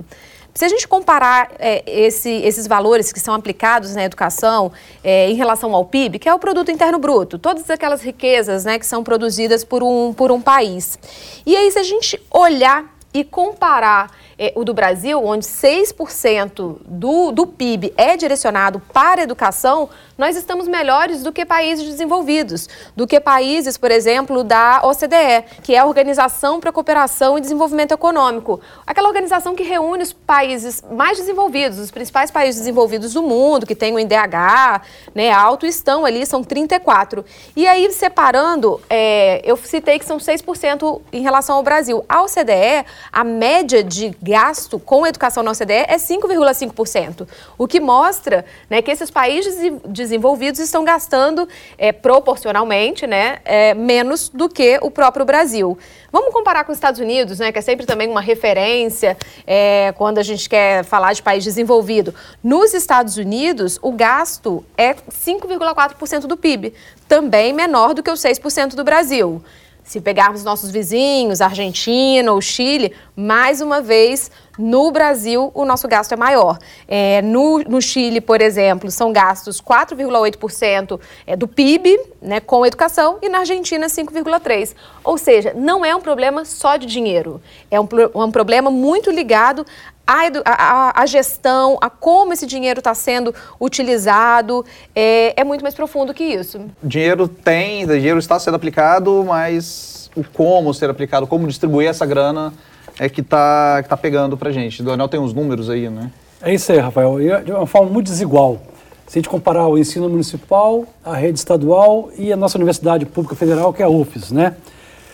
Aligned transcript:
Se 0.56 0.64
a 0.64 0.70
gente 0.70 0.88
comparar 0.88 1.52
é, 1.59 1.84
esse, 1.86 2.30
esses 2.30 2.66
valores 2.66 3.11
que 3.11 3.20
são 3.20 3.34
aplicados 3.34 3.94
na 3.94 4.06
educação 4.06 4.72
é, 5.03 5.30
em 5.30 5.36
relação 5.36 5.75
ao 5.75 5.84
PIB, 5.84 6.17
que 6.17 6.30
é 6.30 6.34
o 6.34 6.39
Produto 6.39 6.72
Interno 6.72 6.97
Bruto, 6.97 7.38
todas 7.38 7.70
aquelas 7.70 8.02
riquezas 8.02 8.64
né, 8.64 8.80
que 8.80 8.86
são 8.86 9.03
produzidas 9.03 9.66
por 9.66 9.84
um, 9.84 10.14
por 10.14 10.31
um 10.31 10.39
país. 10.39 10.97
E 11.45 11.58
aí, 11.58 11.70
se 11.70 11.78
a 11.78 11.84
gente 11.84 12.17
olhar 12.31 12.86
e 13.14 13.25
comparar 13.25 14.09
é, 14.38 14.53
o 14.55 14.64
do 14.64 14.73
Brasil, 14.73 15.23
onde 15.23 15.45
6% 15.45 16.78
do, 16.86 17.31
do 17.31 17.47
PIB 17.47 17.94
é 17.97 18.17
direcionado 18.17 18.81
para 18.94 19.22
a 19.22 19.23
educação, 19.23 19.89
nós 20.17 20.38
estamos 20.38 20.67
melhores 20.67 21.23
do 21.23 21.31
que 21.31 21.45
países 21.45 21.86
desenvolvidos, 21.86 22.69
do 22.96 23.06
que 23.06 23.19
países, 23.19 23.78
por 23.78 23.91
exemplo, 23.91 24.44
da 24.44 24.81
OCDE, 24.84 25.62
que 25.62 25.75
é 25.75 25.79
a 25.79 25.85
Organização 25.85 26.59
para 26.59 26.69
a 26.69 26.73
Cooperação 26.73 27.38
e 27.38 27.41
Desenvolvimento 27.41 27.94
Econômico. 27.94 28.62
Aquela 28.88 29.07
organização 29.07 29.56
que 29.56 29.63
reúne 29.63 30.03
os 30.03 30.13
países 30.13 30.84
mais 30.91 31.17
desenvolvidos, 31.17 31.79
os 31.79 31.91
principais 31.91 32.31
países 32.31 32.62
desenvolvidos 32.62 33.13
do 33.13 33.22
mundo, 33.22 33.66
que 33.66 33.75
tem 33.75 33.94
o 33.94 34.00
INDH 34.00 34.81
né, 35.13 35.31
alto, 35.31 35.66
estão 35.66 36.06
ali, 36.06 36.25
são 36.25 36.44
34. 36.44 37.25
E 37.56 37.67
aí, 37.67 37.91
separando, 37.91 38.81
é, 38.90 39.41
eu 39.44 39.57
citei 39.57 40.00
que 40.00 40.06
são 40.06 40.17
6% 40.17 41.02
em 41.12 41.22
relação 41.22 41.57
ao 41.57 41.63
Brasil. 41.63 42.06
A 42.07 42.22
OCDE, 42.22 42.85
a 43.12 43.23
média 43.23 43.84
de 43.84 44.16
gasto 44.25 44.80
com 44.80 45.06
educação 45.06 45.44
na 45.44 45.52
OCDE 45.52 45.86
é 45.88 45.97
5,5%, 45.97 47.28
o 47.58 47.68
que 47.68 47.80
mostra 47.80 48.44
né, 48.68 48.81
que 48.81 48.90
esses 48.90 49.12
países 49.12 49.56
desenvolvidos 49.88 50.59
estão 50.59 50.84
gastando 50.84 51.47
é, 51.78 51.91
proporcionalmente 51.91 53.06
né, 53.06 53.38
é, 53.46 53.75
menos 53.75 54.30
do 54.30 54.50
que 54.50 54.80
o 54.81 54.90
próprio 54.90 55.25
Brasil. 55.25 55.78
Vamos 56.12 56.34
comparar 56.34 56.64
com 56.64 56.72
os 56.72 56.78
Estados 56.78 57.00
Unidos, 57.00 57.38
né, 57.38 57.52
que 57.52 57.59
é 57.59 57.62
sempre 57.62 57.85
também 57.85 58.09
uma 58.09 58.22
referência 58.22 59.16
é, 59.46 59.94
quando 59.96 60.18
a 60.18 60.24
gente 60.24 60.50
quer 60.50 60.84
falar 60.84 61.14
de 61.14 61.22
país 61.22 61.44
desenvolvido. 61.44 62.16
Nos 62.44 62.74
Estados 62.74 63.18
Unidos, 63.18 63.78
o 63.81 63.91
gasto 63.91 64.66
é 64.75 64.96
5,4% 64.96 66.22
do 66.22 66.35
PIB, 66.35 66.74
também 67.08 67.53
menor 67.53 67.94
do 67.94 68.02
que 68.02 68.09
os 68.09 68.22
6% 68.22 68.74
do 68.74 68.84
Brasil. 68.84 69.44
Se 69.85 70.01
pegarmos 70.01 70.44
nossos 70.44 70.72
vizinhos, 70.72 71.41
Argentina 71.41 72.34
ou 72.34 72.41
Chile, 72.41 72.91
mais 73.16 73.62
uma 73.62 73.81
vez, 73.81 74.31
no 74.57 74.91
Brasil, 74.91 75.51
o 75.53 75.63
nosso 75.63 75.88
gasto 75.88 76.12
é 76.12 76.16
maior. 76.16 76.57
É, 76.88 77.22
no, 77.22 77.59
no, 77.59 77.79
Chile, 77.79 78.19
por 78.19 78.41
exemplo, 78.41 78.90
são 78.90 79.13
gastos 79.13 79.62
4,8% 79.62 81.00
é, 81.28 81.35
do 81.35 81.47
PIB 81.47 82.00
né, 82.19 82.40
com 82.40 82.66
educação 82.66 83.19
e 83.22 83.29
na 83.29 83.40
Argentina 83.40 83.85
5,3%. 83.85 84.73
Ou 85.03 85.19
seja, 85.19 85.53
não 85.53 85.85
é 85.85 85.96
um 85.96 86.02
problema 86.02 86.46
só 86.46 86.78
de 86.78 86.88
dinheiro, 86.88 87.40
é 87.69 87.79
um, 87.79 87.88
um 88.16 88.31
problema 88.31 88.72
muito 88.72 89.12
ligado 89.12 89.63
a, 90.05 90.29
a, 90.45 91.01
a, 91.01 91.05
gestão, 91.05 91.77
a 91.81 91.89
como 91.89 92.33
esse 92.33 92.45
dinheiro 92.45 92.79
está 92.79 92.93
sendo 92.93 93.33
utilizado, 93.59 94.66
é, 94.95 95.39
é, 95.39 95.43
muito 95.43 95.61
mais 95.61 95.73
profundo 95.73 96.13
que 96.13 96.23
isso. 96.23 96.61
Dinheiro 96.83 97.27
tem, 97.27 97.88
dinheiro 97.88 98.19
está 98.19 98.39
sendo 98.39 98.55
aplicado, 98.55 99.23
mas 99.25 100.09
o 100.16 100.23
como 100.23 100.73
ser 100.73 100.89
aplicado, 100.89 101.25
como 101.25 101.47
distribuir 101.47 101.89
essa 101.89 102.05
grana 102.05 102.53
é 102.99 103.09
que 103.09 103.21
está 103.21 103.81
que 103.83 103.89
tá 103.89 103.97
pegando 103.97 104.38
para 104.38 104.51
gente. 104.51 104.81
O 104.81 104.85
Daniel 104.85 105.07
tem 105.07 105.19
uns 105.19 105.33
números 105.33 105.69
aí, 105.69 105.89
né? 105.89 106.11
É 106.41 106.53
isso 106.53 106.72
aí, 106.72 106.77
Rafael. 106.77 107.22
E 107.22 107.29
é 107.29 107.41
de 107.41 107.51
uma 107.51 107.66
forma 107.66 107.89
muito 107.89 108.05
desigual. 108.05 108.61
Se 109.07 109.19
a 109.19 109.22
gente 109.22 109.29
comparar 109.29 109.67
o 109.67 109.77
ensino 109.77 110.09
municipal, 110.09 110.85
a 111.03 111.16
rede 111.16 111.37
estadual 111.37 112.09
e 112.17 112.31
a 112.31 112.35
nossa 112.35 112.57
Universidade 112.57 113.05
Pública 113.05 113.35
Federal, 113.35 113.72
que 113.73 113.81
é 113.81 113.85
a 113.85 113.89
UFES, 113.89 114.31
né? 114.31 114.55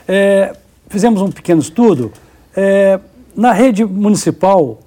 É, 0.07 0.53
fizemos 0.89 1.21
um 1.21 1.31
pequeno 1.31 1.59
estudo. 1.59 2.11
É, 2.55 2.99
na 3.35 3.51
rede 3.51 3.85
municipal, 3.85 4.79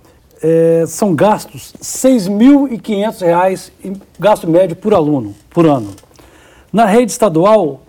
é, 0.42 0.84
são 0.86 1.14
gastos 1.14 1.72
R$ 1.72 1.80
6.500 1.80 3.70
em 3.82 4.00
gasto 4.18 4.48
médio 4.48 4.76
por 4.76 4.92
aluno, 4.92 5.34
por 5.50 5.66
ano. 5.66 5.90
Na 6.72 6.84
rede 6.84 7.12
estadual, 7.12 7.82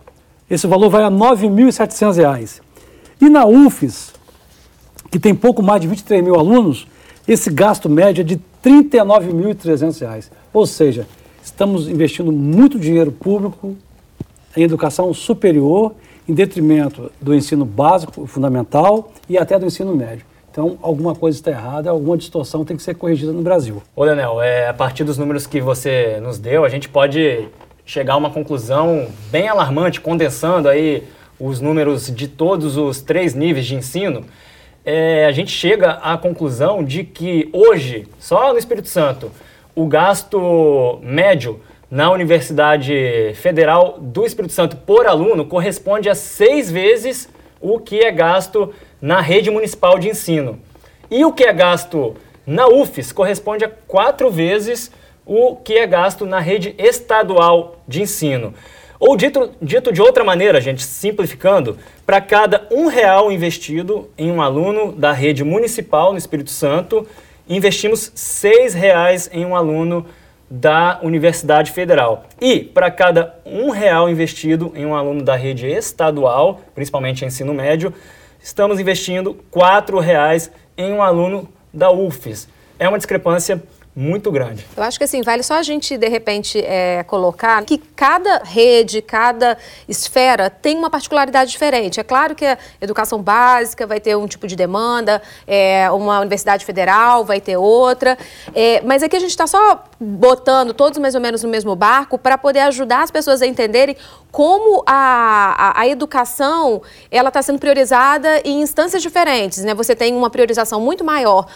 esse 0.49 0.65
valor 0.67 0.89
vai 0.89 1.03
a 1.03 1.09
R$ 1.09 1.15
9.700. 1.15 2.61
E 3.19 3.29
na 3.29 3.45
UFES, 3.45 4.13
que 5.11 5.19
tem 5.19 5.33
pouco 5.33 5.61
mais 5.63 5.81
de 5.81 5.87
23 5.87 6.23
mil 6.23 6.35
alunos, 6.35 6.87
esse 7.27 7.49
gasto 7.49 7.89
médio 7.89 8.21
é 8.21 8.23
de 8.23 8.35
R$ 8.35 8.41
39.300. 8.63 10.29
Ou 10.53 10.65
seja, 10.65 11.07
estamos 11.43 11.87
investindo 11.87 12.31
muito 12.31 12.79
dinheiro 12.79 13.11
público 13.11 13.75
em 14.55 14.63
educação 14.63 15.13
superior, 15.13 15.93
em 16.27 16.33
detrimento 16.33 17.11
do 17.19 17.33
ensino 17.33 17.65
básico, 17.65 18.25
fundamental 18.25 19.11
e 19.27 19.37
até 19.37 19.59
do 19.59 19.65
ensino 19.65 19.95
médio. 19.95 20.25
Então, 20.55 20.77
alguma 20.81 21.13
coisa 21.13 21.37
está 21.37 21.51
errada, 21.51 21.89
alguma 21.89 22.15
distorção 22.15 22.63
tem 22.63 22.77
que 22.77 22.83
ser 22.83 22.95
corrigida 22.95 23.33
no 23.33 23.41
Brasil. 23.41 23.83
Ô, 23.93 24.05
Leonel, 24.05 24.41
é, 24.41 24.69
a 24.69 24.73
partir 24.73 25.03
dos 25.03 25.17
números 25.17 25.45
que 25.45 25.59
você 25.59 26.17
nos 26.21 26.39
deu, 26.39 26.63
a 26.63 26.69
gente 26.69 26.87
pode 26.87 27.49
chegar 27.85 28.13
a 28.13 28.15
uma 28.15 28.29
conclusão 28.29 29.09
bem 29.29 29.49
alarmante, 29.49 29.99
condensando 29.99 30.69
aí 30.69 31.03
os 31.37 31.59
números 31.59 32.09
de 32.09 32.29
todos 32.29 32.77
os 32.77 33.01
três 33.01 33.33
níveis 33.33 33.65
de 33.65 33.75
ensino. 33.75 34.23
É, 34.85 35.25
a 35.25 35.31
gente 35.33 35.51
chega 35.51 35.91
à 35.91 36.17
conclusão 36.17 36.85
de 36.85 37.03
que 37.03 37.49
hoje, 37.51 38.07
só 38.17 38.53
no 38.53 38.57
Espírito 38.57 38.87
Santo, 38.87 39.33
o 39.75 39.85
gasto 39.85 40.99
médio 41.03 41.59
na 41.91 42.09
Universidade 42.09 43.33
Federal 43.35 43.97
do 43.99 44.25
Espírito 44.25 44.53
Santo 44.53 44.77
por 44.77 45.05
aluno 45.05 45.43
corresponde 45.43 46.09
a 46.09 46.15
seis 46.15 46.71
vezes 46.71 47.27
o 47.59 47.77
que 47.77 47.99
é 47.99 48.09
gasto 48.09 48.73
na 49.05 49.21
rede 49.21 49.51
municipal 49.51 49.99
de 49.99 50.09
ensino. 50.09 50.57
E 51.11 51.23
o 51.23 51.31
que 51.31 51.43
é 51.43 51.53
gasto 51.53 52.15
na 52.43 52.67
UFES 52.67 53.11
corresponde 53.11 53.63
a 53.63 53.69
quatro 53.69 54.31
vezes 54.31 54.91
o 55.23 55.55
que 55.57 55.73
é 55.73 55.85
gasto 55.85 56.25
na 56.25 56.39
rede 56.39 56.73
estadual 56.79 57.83
de 57.87 58.01
ensino. 58.01 58.51
Ou 58.99 59.15
dito, 59.15 59.51
dito 59.61 59.93
de 59.93 60.01
outra 60.01 60.23
maneira, 60.23 60.59
gente, 60.59 60.81
simplificando, 60.81 61.77
para 62.03 62.19
cada 62.19 62.67
um 62.71 62.87
real 62.87 63.31
investido 63.31 64.09
em 64.17 64.31
um 64.31 64.41
aluno 64.41 64.91
da 64.91 65.11
rede 65.11 65.43
municipal 65.43 66.11
no 66.11 66.17
Espírito 66.17 66.49
Santo, 66.49 67.07
investimos 67.47 68.11
R$ 68.41 68.69
reais 68.69 69.29
em 69.31 69.45
um 69.45 69.55
aluno 69.55 70.07
da 70.49 70.99
Universidade 71.03 71.71
Federal. 71.71 72.25
E 72.41 72.59
para 72.59 72.89
cada 72.89 73.35
um 73.45 73.69
real 73.69 74.09
investido 74.09 74.73
em 74.75 74.83
um 74.83 74.95
aluno 74.95 75.21
da 75.21 75.35
rede 75.35 75.67
estadual, 75.67 76.61
principalmente 76.73 77.23
ensino 77.23 77.53
médio, 77.53 77.93
estamos 78.45 78.79
investindo 78.79 79.35
R$ 79.51 79.99
reais 79.99 80.51
em 80.77 80.93
um 80.93 81.01
aluno 81.01 81.49
da 81.73 81.91
UFES. 81.91 82.47
É 82.77 82.87
uma 82.87 82.99
discrepância 82.99 83.63
muito 83.95 84.29
grande. 84.29 84.65
Eu 84.75 84.83
acho 84.83 84.97
que 84.97 85.05
assim, 85.05 85.21
vale 85.21 85.41
só 85.41 85.53
a 85.53 85.63
gente, 85.63 85.97
de 85.97 86.09
repente, 86.09 86.59
é, 86.59 87.03
colocar 87.03 87.63
que 87.63 87.77
cada 87.77 88.39
rede, 88.43 89.01
cada 89.01 89.57
esfera 89.87 90.49
tem 90.49 90.77
uma 90.77 90.89
particularidade 90.89 91.49
diferente. 91.49 91.97
É 91.99 92.03
claro 92.03 92.35
que 92.35 92.45
a 92.45 92.57
educação 92.81 93.21
básica 93.21 93.87
vai 93.87 94.01
ter 94.01 94.17
um 94.17 94.27
tipo 94.27 94.47
de 94.47 94.55
demanda, 94.55 95.21
é, 95.47 95.89
uma 95.91 96.19
universidade 96.19 96.65
federal 96.65 97.23
vai 97.23 97.39
ter 97.39 97.55
outra, 97.55 98.17
é, 98.53 98.81
mas 98.81 99.01
aqui 99.01 99.15
a 99.15 99.19
gente 99.19 99.29
está 99.29 99.47
só 99.47 99.85
botando 99.97 100.73
todos 100.73 100.99
mais 100.99 101.15
ou 101.15 101.21
menos 101.21 101.41
no 101.41 101.49
mesmo 101.49 101.73
barco 101.75 102.17
para 102.17 102.37
poder 102.37 102.59
ajudar 102.61 103.03
as 103.03 103.11
pessoas 103.11 103.41
a 103.41 103.47
entenderem 103.47 103.95
como 104.29 104.83
a, 104.85 105.55
a, 105.57 105.81
a 105.81 105.87
educação 105.87 106.81
ela 107.09 107.29
está 107.29 107.41
sendo 107.41 107.59
priorizada 107.59 108.41
em 108.43 108.61
instâncias 108.61 109.01
diferentes. 109.01 109.63
Né? 109.63 109.73
Você 109.73 109.95
tem 109.95 110.13
uma 110.13 110.29
priorização 110.29 110.81
muito 110.81 111.05
maior 111.05 111.47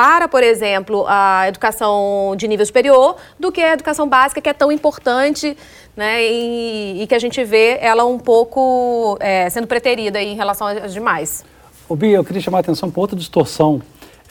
para, 0.00 0.28
por 0.28 0.42
exemplo, 0.42 1.04
a 1.06 1.46
educação 1.46 2.34
de 2.34 2.48
nível 2.48 2.64
superior 2.64 3.16
do 3.38 3.52
que 3.52 3.60
a 3.60 3.74
educação 3.74 4.08
básica, 4.08 4.40
que 4.40 4.48
é 4.48 4.54
tão 4.54 4.72
importante 4.72 5.54
né, 5.94 6.24
e, 6.24 7.02
e 7.02 7.06
que 7.06 7.14
a 7.14 7.18
gente 7.18 7.44
vê 7.44 7.76
ela 7.82 8.06
um 8.06 8.18
pouco 8.18 9.18
é, 9.20 9.50
sendo 9.50 9.66
preterida 9.66 10.18
em 10.18 10.34
relação 10.34 10.66
às 10.66 10.94
demais. 10.94 11.44
Ô 11.86 11.94
Bia, 11.94 12.16
eu 12.16 12.24
queria 12.24 12.40
chamar 12.40 12.56
a 12.56 12.60
atenção 12.60 12.90
para 12.90 12.98
outra 12.98 13.14
distorção 13.14 13.82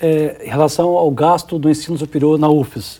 é, 0.02 0.42
em 0.44 0.50
relação 0.50 0.98
ao 0.98 1.12
gasto 1.12 1.60
do 1.60 1.70
ensino 1.70 1.96
superior 2.00 2.40
na 2.40 2.50
UFES. 2.50 3.00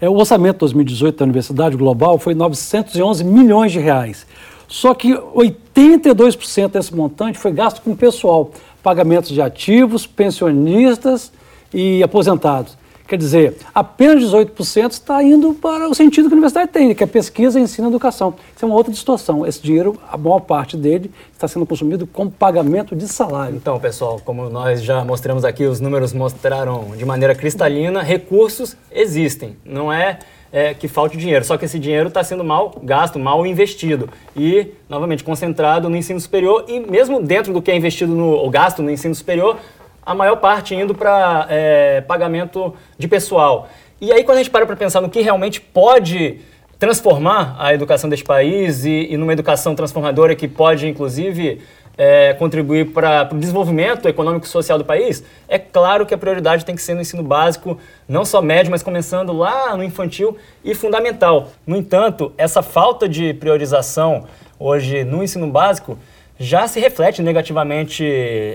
É, 0.00 0.08
o 0.08 0.14
orçamento 0.14 0.54
de 0.54 0.58
2018 0.58 1.18
da 1.18 1.24
Universidade 1.24 1.76
Global 1.76 2.18
foi 2.18 2.34
911 2.34 3.22
milhões 3.22 3.70
de 3.70 3.78
reais. 3.78 4.26
Só 4.66 4.92
que 4.92 5.12
82% 5.12 6.72
desse 6.72 6.92
montante 6.92 7.38
foi 7.38 7.52
gasto 7.52 7.80
com 7.80 7.94
pessoal, 7.94 8.50
pagamentos 8.82 9.30
de 9.30 9.40
ativos, 9.40 10.04
pensionistas 10.04 11.30
e 11.72 12.02
aposentados. 12.02 12.76
Quer 13.08 13.16
dizer, 13.16 13.56
apenas 13.74 14.22
18% 14.22 14.90
está 14.90 15.22
indo 15.22 15.54
para 15.54 15.88
o 15.88 15.94
sentido 15.94 16.28
que 16.28 16.34
a 16.34 16.36
universidade 16.36 16.70
tem, 16.70 16.94
que 16.94 17.02
é 17.02 17.06
pesquisa, 17.06 17.58
ensino 17.58 17.88
e 17.88 17.90
educação. 17.90 18.34
Isso 18.54 18.62
é 18.62 18.68
uma 18.68 18.74
outra 18.74 18.92
distorção. 18.92 19.46
Esse 19.46 19.62
dinheiro, 19.62 19.98
a 20.12 20.18
maior 20.18 20.40
parte 20.40 20.76
dele, 20.76 21.10
está 21.32 21.48
sendo 21.48 21.64
consumido 21.64 22.06
como 22.06 22.30
pagamento 22.30 22.94
de 22.94 23.08
salário. 23.08 23.56
Então, 23.56 23.80
pessoal, 23.80 24.20
como 24.22 24.50
nós 24.50 24.82
já 24.82 25.02
mostramos 25.06 25.42
aqui, 25.42 25.64
os 25.64 25.80
números 25.80 26.12
mostraram 26.12 26.90
de 26.98 27.06
maneira 27.06 27.34
cristalina, 27.34 28.02
recursos 28.02 28.76
existem. 28.92 29.56
Não 29.64 29.90
é, 29.90 30.18
é 30.52 30.74
que 30.74 30.86
falte 30.86 31.16
dinheiro, 31.16 31.46
só 31.46 31.56
que 31.56 31.64
esse 31.64 31.78
dinheiro 31.78 32.08
está 32.08 32.22
sendo 32.22 32.44
mal 32.44 32.78
gasto, 32.82 33.18
mal 33.18 33.46
investido. 33.46 34.10
E, 34.36 34.66
novamente, 34.86 35.24
concentrado 35.24 35.88
no 35.88 35.96
ensino 35.96 36.20
superior 36.20 36.66
e 36.68 36.78
mesmo 36.78 37.22
dentro 37.22 37.54
do 37.54 37.62
que 37.62 37.70
é 37.70 37.76
investido 37.76 38.14
no 38.14 38.32
ou 38.32 38.50
gasto 38.50 38.82
no 38.82 38.90
ensino 38.90 39.14
superior, 39.14 39.56
a 40.08 40.14
maior 40.14 40.36
parte 40.36 40.74
indo 40.74 40.94
para 40.94 41.46
é, 41.50 42.00
pagamento 42.00 42.74
de 42.96 43.06
pessoal. 43.06 43.68
E 44.00 44.10
aí, 44.10 44.24
quando 44.24 44.38
a 44.38 44.42
gente 44.42 44.50
para 44.50 44.64
para 44.64 44.74
pensar 44.74 45.02
no 45.02 45.10
que 45.10 45.20
realmente 45.20 45.60
pode 45.60 46.40
transformar 46.78 47.54
a 47.58 47.74
educação 47.74 48.08
deste 48.08 48.24
país 48.24 48.86
e, 48.86 49.08
e 49.10 49.18
numa 49.18 49.34
educação 49.34 49.74
transformadora 49.74 50.34
que 50.34 50.48
pode, 50.48 50.88
inclusive, 50.88 51.60
é, 51.98 52.32
contribuir 52.32 52.86
para 52.86 53.28
o 53.30 53.36
desenvolvimento 53.36 54.08
econômico 54.08 54.46
e 54.46 54.48
social 54.48 54.78
do 54.78 54.84
país, 54.84 55.22
é 55.46 55.58
claro 55.58 56.06
que 56.06 56.14
a 56.14 56.18
prioridade 56.18 56.64
tem 56.64 56.74
que 56.74 56.80
ser 56.80 56.94
no 56.94 57.02
ensino 57.02 57.22
básico, 57.22 57.76
não 58.08 58.24
só 58.24 58.40
médio, 58.40 58.70
mas 58.70 58.82
começando 58.82 59.34
lá 59.34 59.76
no 59.76 59.84
infantil 59.84 60.38
e 60.64 60.74
fundamental. 60.74 61.48
No 61.66 61.76
entanto, 61.76 62.32
essa 62.38 62.62
falta 62.62 63.06
de 63.06 63.34
priorização 63.34 64.24
hoje 64.58 65.04
no 65.04 65.22
ensino 65.22 65.48
básico 65.48 65.98
já 66.38 66.68
se 66.68 66.78
reflete 66.78 67.20
negativamente 67.20 68.04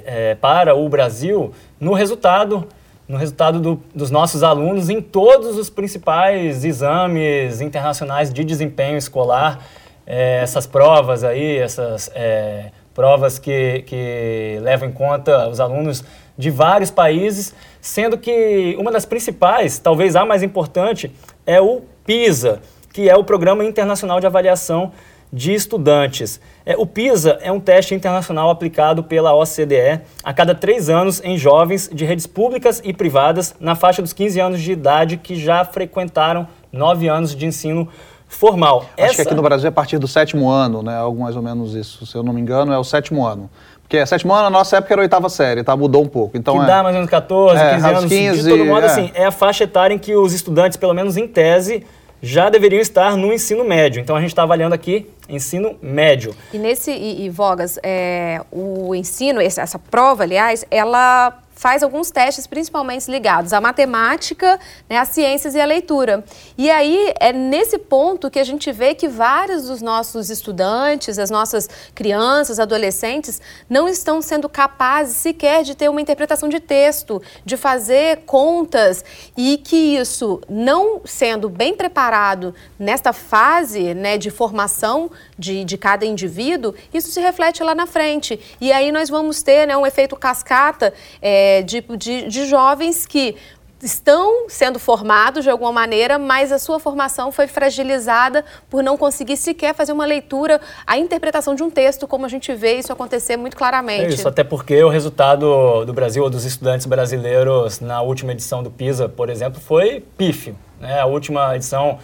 é, 0.05 0.35
para 0.35 0.73
o 0.73 0.87
Brasil 0.87 1.51
no 1.79 1.93
resultado, 1.93 2.67
no 3.07 3.17
resultado 3.17 3.59
do, 3.59 3.83
dos 3.93 4.09
nossos 4.09 4.41
alunos 4.41 4.89
em 4.89 5.01
todos 5.01 5.57
os 5.57 5.69
principais 5.69 6.63
exames 6.63 7.59
internacionais 7.59 8.31
de 8.31 8.43
desempenho 8.43 8.97
escolar. 8.97 9.59
É, 10.07 10.39
essas 10.41 10.65
provas 10.65 11.23
aí, 11.23 11.57
essas 11.57 12.09
é, 12.15 12.71
provas 12.93 13.37
que, 13.37 13.83
que 13.85 14.59
levam 14.61 14.89
em 14.89 14.91
conta 14.91 15.49
os 15.49 15.59
alunos 15.59 16.03
de 16.37 16.49
vários 16.49 16.89
países, 16.89 17.53
sendo 17.81 18.17
que 18.17 18.75
uma 18.79 18.91
das 18.91 19.05
principais, 19.05 19.77
talvez 19.77 20.15
a 20.15 20.25
mais 20.25 20.41
importante, 20.41 21.11
é 21.45 21.61
o 21.61 21.81
PISA, 22.05 22.61
que 22.91 23.09
é 23.09 23.15
o 23.15 23.23
Programa 23.23 23.63
Internacional 23.63 24.19
de 24.19 24.25
Avaliação 24.25 24.91
de 25.33 25.51
estudantes. 25.51 26.39
É, 26.63 26.77
o 26.77 26.85
PISA 26.85 27.39
é 27.41 27.51
um 27.51 27.59
teste 27.59 27.95
internacional 27.95 28.51
aplicado 28.51 29.03
pela 29.03 29.33
OCDE 29.33 30.01
a 30.23 30.31
cada 30.31 30.53
três 30.53 30.89
anos 30.89 31.19
em 31.23 31.35
jovens 31.39 31.89
de 31.91 32.05
redes 32.05 32.27
públicas 32.27 32.79
e 32.85 32.93
privadas 32.93 33.55
na 33.59 33.73
faixa 33.73 33.99
dos 33.99 34.13
15 34.13 34.39
anos 34.39 34.61
de 34.61 34.71
idade 34.71 35.17
que 35.17 35.35
já 35.35 35.65
frequentaram 35.65 36.47
nove 36.71 37.07
anos 37.07 37.35
de 37.35 37.47
ensino 37.47 37.89
formal. 38.27 38.85
Acho 38.95 39.05
Essa... 39.05 39.15
que 39.15 39.21
aqui 39.23 39.33
no 39.33 39.41
Brasil 39.41 39.65
é 39.65 39.69
a 39.69 39.71
partir 39.71 39.97
do 39.97 40.07
sétimo 40.07 40.49
ano, 40.49 40.83
né? 40.83 40.95
Algo 40.95 41.19
mais 41.19 41.35
ou 41.35 41.41
menos 41.41 41.73
isso. 41.73 42.05
Se 42.05 42.15
eu 42.15 42.21
não 42.21 42.31
me 42.31 42.39
engano, 42.39 42.71
é 42.71 42.77
o 42.77 42.83
sétimo 42.83 43.25
ano. 43.25 43.49
Porque 43.81 43.97
é 43.97 44.05
sétimo 44.05 44.33
ano, 44.33 44.43
na 44.43 44.49
nossa 44.51 44.77
época 44.77 44.93
era 44.93 45.01
a 45.01 45.03
oitava 45.03 45.29
série, 45.29 45.63
tá? 45.63 45.75
Mudou 45.75 46.03
um 46.03 46.07
pouco. 46.07 46.37
Então 46.37 46.57
que 46.57 46.63
é... 46.63 46.67
dá 46.67 46.83
mais 46.83 46.95
ou 46.95 46.99
menos 46.99 47.09
14, 47.09 47.59
é, 47.59 47.73
15 47.75 47.87
anos. 47.87 48.05
15, 48.05 48.43
de 48.43 48.49
todo 48.49 48.65
modo, 48.65 48.83
é. 48.83 48.85
assim, 48.85 49.11
é 49.15 49.25
a 49.25 49.31
faixa 49.31 49.63
etária 49.63 49.93
em 49.95 49.99
que 49.99 50.15
os 50.15 50.33
estudantes, 50.33 50.77
pelo 50.77 50.93
menos 50.93 51.17
em 51.17 51.27
tese, 51.27 51.85
já 52.23 52.49
deveriam 52.49 52.79
estar 52.81 53.17
no 53.17 53.33
ensino 53.33 53.65
médio. 53.65 53.99
Então 53.99 54.15
a 54.15 54.21
gente 54.21 54.29
está 54.29 54.43
avaliando 54.43 54.73
aqui 54.73 55.09
ensino 55.27 55.75
médio. 55.81 56.33
E 56.53 56.57
nesse, 56.57 56.89
e, 56.89 57.25
e 57.25 57.29
Vogas, 57.29 57.77
é, 57.83 58.39
o 58.49 58.95
ensino, 58.95 59.41
essa 59.41 59.77
prova, 59.77 60.23
aliás, 60.23 60.65
ela 60.71 61.42
faz 61.63 61.81
alguns 61.81 62.11
testes, 62.11 62.45
principalmente 62.45 63.09
ligados 63.09 63.53
à 63.53 63.61
matemática, 63.61 64.59
né, 64.89 64.97
às 64.97 65.07
ciências 65.07 65.55
e 65.55 65.61
à 65.61 65.65
leitura. 65.65 66.21
E 66.57 66.69
aí 66.69 67.13
é 67.21 67.31
nesse 67.31 67.77
ponto 67.77 68.29
que 68.29 68.37
a 68.37 68.43
gente 68.43 68.69
vê 68.69 68.93
que 68.93 69.07
vários 69.07 69.67
dos 69.69 69.81
nossos 69.81 70.29
estudantes, 70.29 71.17
as 71.17 71.29
nossas 71.29 71.69
crianças, 71.95 72.59
adolescentes, 72.59 73.39
não 73.69 73.87
estão 73.87 74.21
sendo 74.21 74.49
capazes 74.49 75.15
sequer 75.15 75.63
de 75.63 75.73
ter 75.73 75.87
uma 75.87 76.01
interpretação 76.01 76.49
de 76.49 76.59
texto, 76.59 77.21
de 77.45 77.55
fazer 77.55 78.23
contas, 78.25 79.05
e 79.37 79.57
que 79.57 79.95
isso, 79.95 80.41
não 80.49 80.99
sendo 81.05 81.47
bem 81.47 81.73
preparado 81.73 82.53
nesta 82.77 83.13
fase 83.13 83.93
né, 83.93 84.17
de 84.17 84.29
formação 84.29 85.09
de, 85.39 85.63
de 85.63 85.77
cada 85.77 86.05
indivíduo, 86.05 86.75
isso 86.93 87.09
se 87.09 87.21
reflete 87.21 87.63
lá 87.63 87.73
na 87.73 87.87
frente. 87.87 88.37
E 88.59 88.69
aí 88.69 88.91
nós 88.91 89.09
vamos 89.09 89.41
ter 89.41 89.65
né, 89.65 89.77
um 89.77 89.87
efeito 89.87 90.17
cascata. 90.17 90.93
É, 91.21 91.52
de, 91.61 91.81
de, 91.97 92.27
de 92.27 92.45
jovens 92.45 93.05
que 93.05 93.35
estão 93.83 94.47
sendo 94.47 94.79
formados 94.79 95.43
de 95.43 95.49
alguma 95.49 95.71
maneira, 95.71 96.17
mas 96.17 96.51
a 96.51 96.57
sua 96.57 96.79
formação 96.79 97.31
foi 97.31 97.47
fragilizada 97.47 98.45
por 98.69 98.81
não 98.81 98.97
conseguir 98.97 99.35
sequer 99.35 99.75
fazer 99.75 99.91
uma 99.91 100.05
leitura, 100.05 100.61
a 100.87 100.97
interpretação 100.97 101.53
de 101.53 101.61
um 101.61 101.69
texto, 101.69 102.07
como 102.07 102.25
a 102.25 102.29
gente 102.29 102.53
vê 102.53 102.75
isso 102.75 102.93
acontecer 102.93 103.35
muito 103.35 103.57
claramente. 103.57 104.05
É 104.05 104.07
isso, 104.07 104.27
até 104.27 104.43
porque 104.43 104.81
o 104.83 104.89
resultado 104.89 105.83
do 105.85 105.93
Brasil 105.93 106.23
ou 106.23 106.29
dos 106.29 106.45
estudantes 106.45 106.85
brasileiros 106.85 107.81
na 107.81 108.01
última 108.01 108.31
edição 108.31 108.63
do 108.63 108.71
PISA, 108.71 109.09
por 109.09 109.29
exemplo, 109.29 109.59
foi 109.59 110.03
pífio. 110.17 110.55
Né? 110.79 110.99
A 110.99 111.05
última 111.05 111.55
edição 111.55 111.99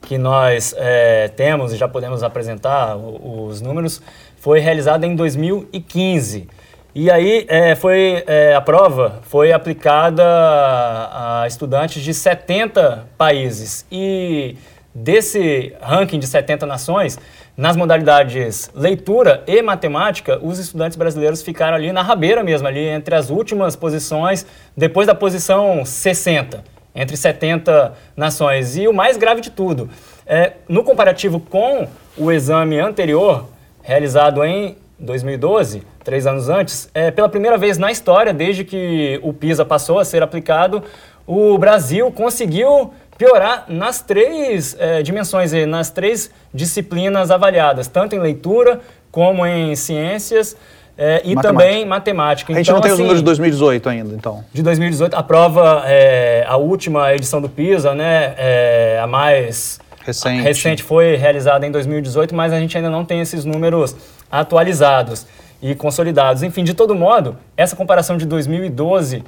que 0.00 0.18
nós 0.18 0.74
é, 0.76 1.28
temos 1.28 1.72
e 1.72 1.76
já 1.76 1.88
podemos 1.88 2.22
apresentar 2.22 2.96
os 2.96 3.60
números 3.60 4.00
foi 4.36 4.60
realizada 4.60 5.06
em 5.06 5.16
2015. 5.16 6.46
E 6.94 7.10
aí 7.10 7.44
é, 7.48 7.74
foi, 7.74 8.22
é, 8.24 8.54
a 8.54 8.60
prova 8.60 9.20
foi 9.22 9.50
aplicada 9.50 10.22
a 10.22 11.44
estudantes 11.44 12.00
de 12.00 12.14
70 12.14 13.08
países. 13.18 13.84
E 13.90 14.56
desse 14.94 15.74
ranking 15.82 16.20
de 16.20 16.26
70 16.28 16.64
nações, 16.66 17.18
nas 17.56 17.74
modalidades 17.74 18.70
leitura 18.76 19.42
e 19.44 19.60
matemática, 19.60 20.38
os 20.40 20.60
estudantes 20.60 20.96
brasileiros 20.96 21.42
ficaram 21.42 21.74
ali 21.74 21.90
na 21.90 22.00
rabeira 22.00 22.44
mesmo, 22.44 22.68
ali 22.68 22.86
entre 22.86 23.16
as 23.16 23.28
últimas 23.28 23.74
posições, 23.74 24.46
depois 24.76 25.08
da 25.08 25.16
posição 25.16 25.84
60, 25.84 26.62
entre 26.94 27.16
70 27.16 27.92
nações. 28.16 28.76
E 28.76 28.86
o 28.86 28.92
mais 28.92 29.16
grave 29.16 29.40
de 29.40 29.50
tudo, 29.50 29.90
é, 30.24 30.52
no 30.68 30.84
comparativo 30.84 31.40
com 31.40 31.88
o 32.16 32.30
exame 32.30 32.78
anterior, 32.78 33.48
realizado 33.82 34.44
em 34.44 34.76
2012, 34.98 35.82
três 36.02 36.26
anos 36.26 36.48
antes, 36.48 36.88
é, 36.94 37.10
pela 37.10 37.28
primeira 37.28 37.58
vez 37.58 37.78
na 37.78 37.90
história, 37.90 38.32
desde 38.32 38.64
que 38.64 39.18
o 39.22 39.32
PISA 39.32 39.64
passou 39.64 39.98
a 39.98 40.04
ser 40.04 40.22
aplicado, 40.22 40.82
o 41.26 41.56
Brasil 41.58 42.10
conseguiu 42.12 42.92
piorar 43.16 43.64
nas 43.68 44.02
três 44.02 44.76
é, 44.78 45.02
dimensões, 45.02 45.52
nas 45.66 45.90
três 45.90 46.30
disciplinas 46.52 47.30
avaliadas, 47.30 47.86
tanto 47.88 48.14
em 48.14 48.18
leitura 48.18 48.80
como 49.10 49.46
em 49.46 49.74
ciências 49.76 50.56
é, 50.96 51.22
e 51.24 51.34
Matemática. 51.34 51.42
também 51.42 51.86
matemática. 51.86 52.52
A 52.52 52.56
gente 52.56 52.66
Então, 52.66 52.74
não 52.76 52.82
tem 52.82 52.90
os 52.90 52.94
assim, 52.94 53.02
números 53.02 53.20
de 53.20 53.24
2018 53.24 53.88
ainda, 53.88 54.14
então. 54.14 54.44
de 54.52 54.62
2018, 54.62 55.14
a 55.14 55.22
prova, 55.22 55.82
é, 55.86 56.44
a 56.46 56.56
última 56.56 57.12
edição 57.14 57.40
do 57.40 57.48
PISA, 57.48 57.94
né, 57.94 58.34
é, 58.36 59.00
a 59.02 59.06
mais 59.06 59.80
Recente. 60.04 60.42
recente 60.42 60.82
foi 60.82 61.16
realizada 61.16 61.66
em 61.66 61.70
2018, 61.70 62.34
mas 62.34 62.52
a 62.52 62.60
gente 62.60 62.76
ainda 62.76 62.90
não 62.90 63.04
tem 63.04 63.20
esses 63.20 63.44
números 63.44 63.96
atualizados 64.40 65.26
e 65.62 65.74
consolidados. 65.74 66.42
Enfim, 66.42 66.64
de 66.64 66.74
todo 66.74 66.94
modo, 66.94 67.36
essa 67.56 67.76
comparação 67.76 68.16
de 68.16 68.26
2012 68.26 69.22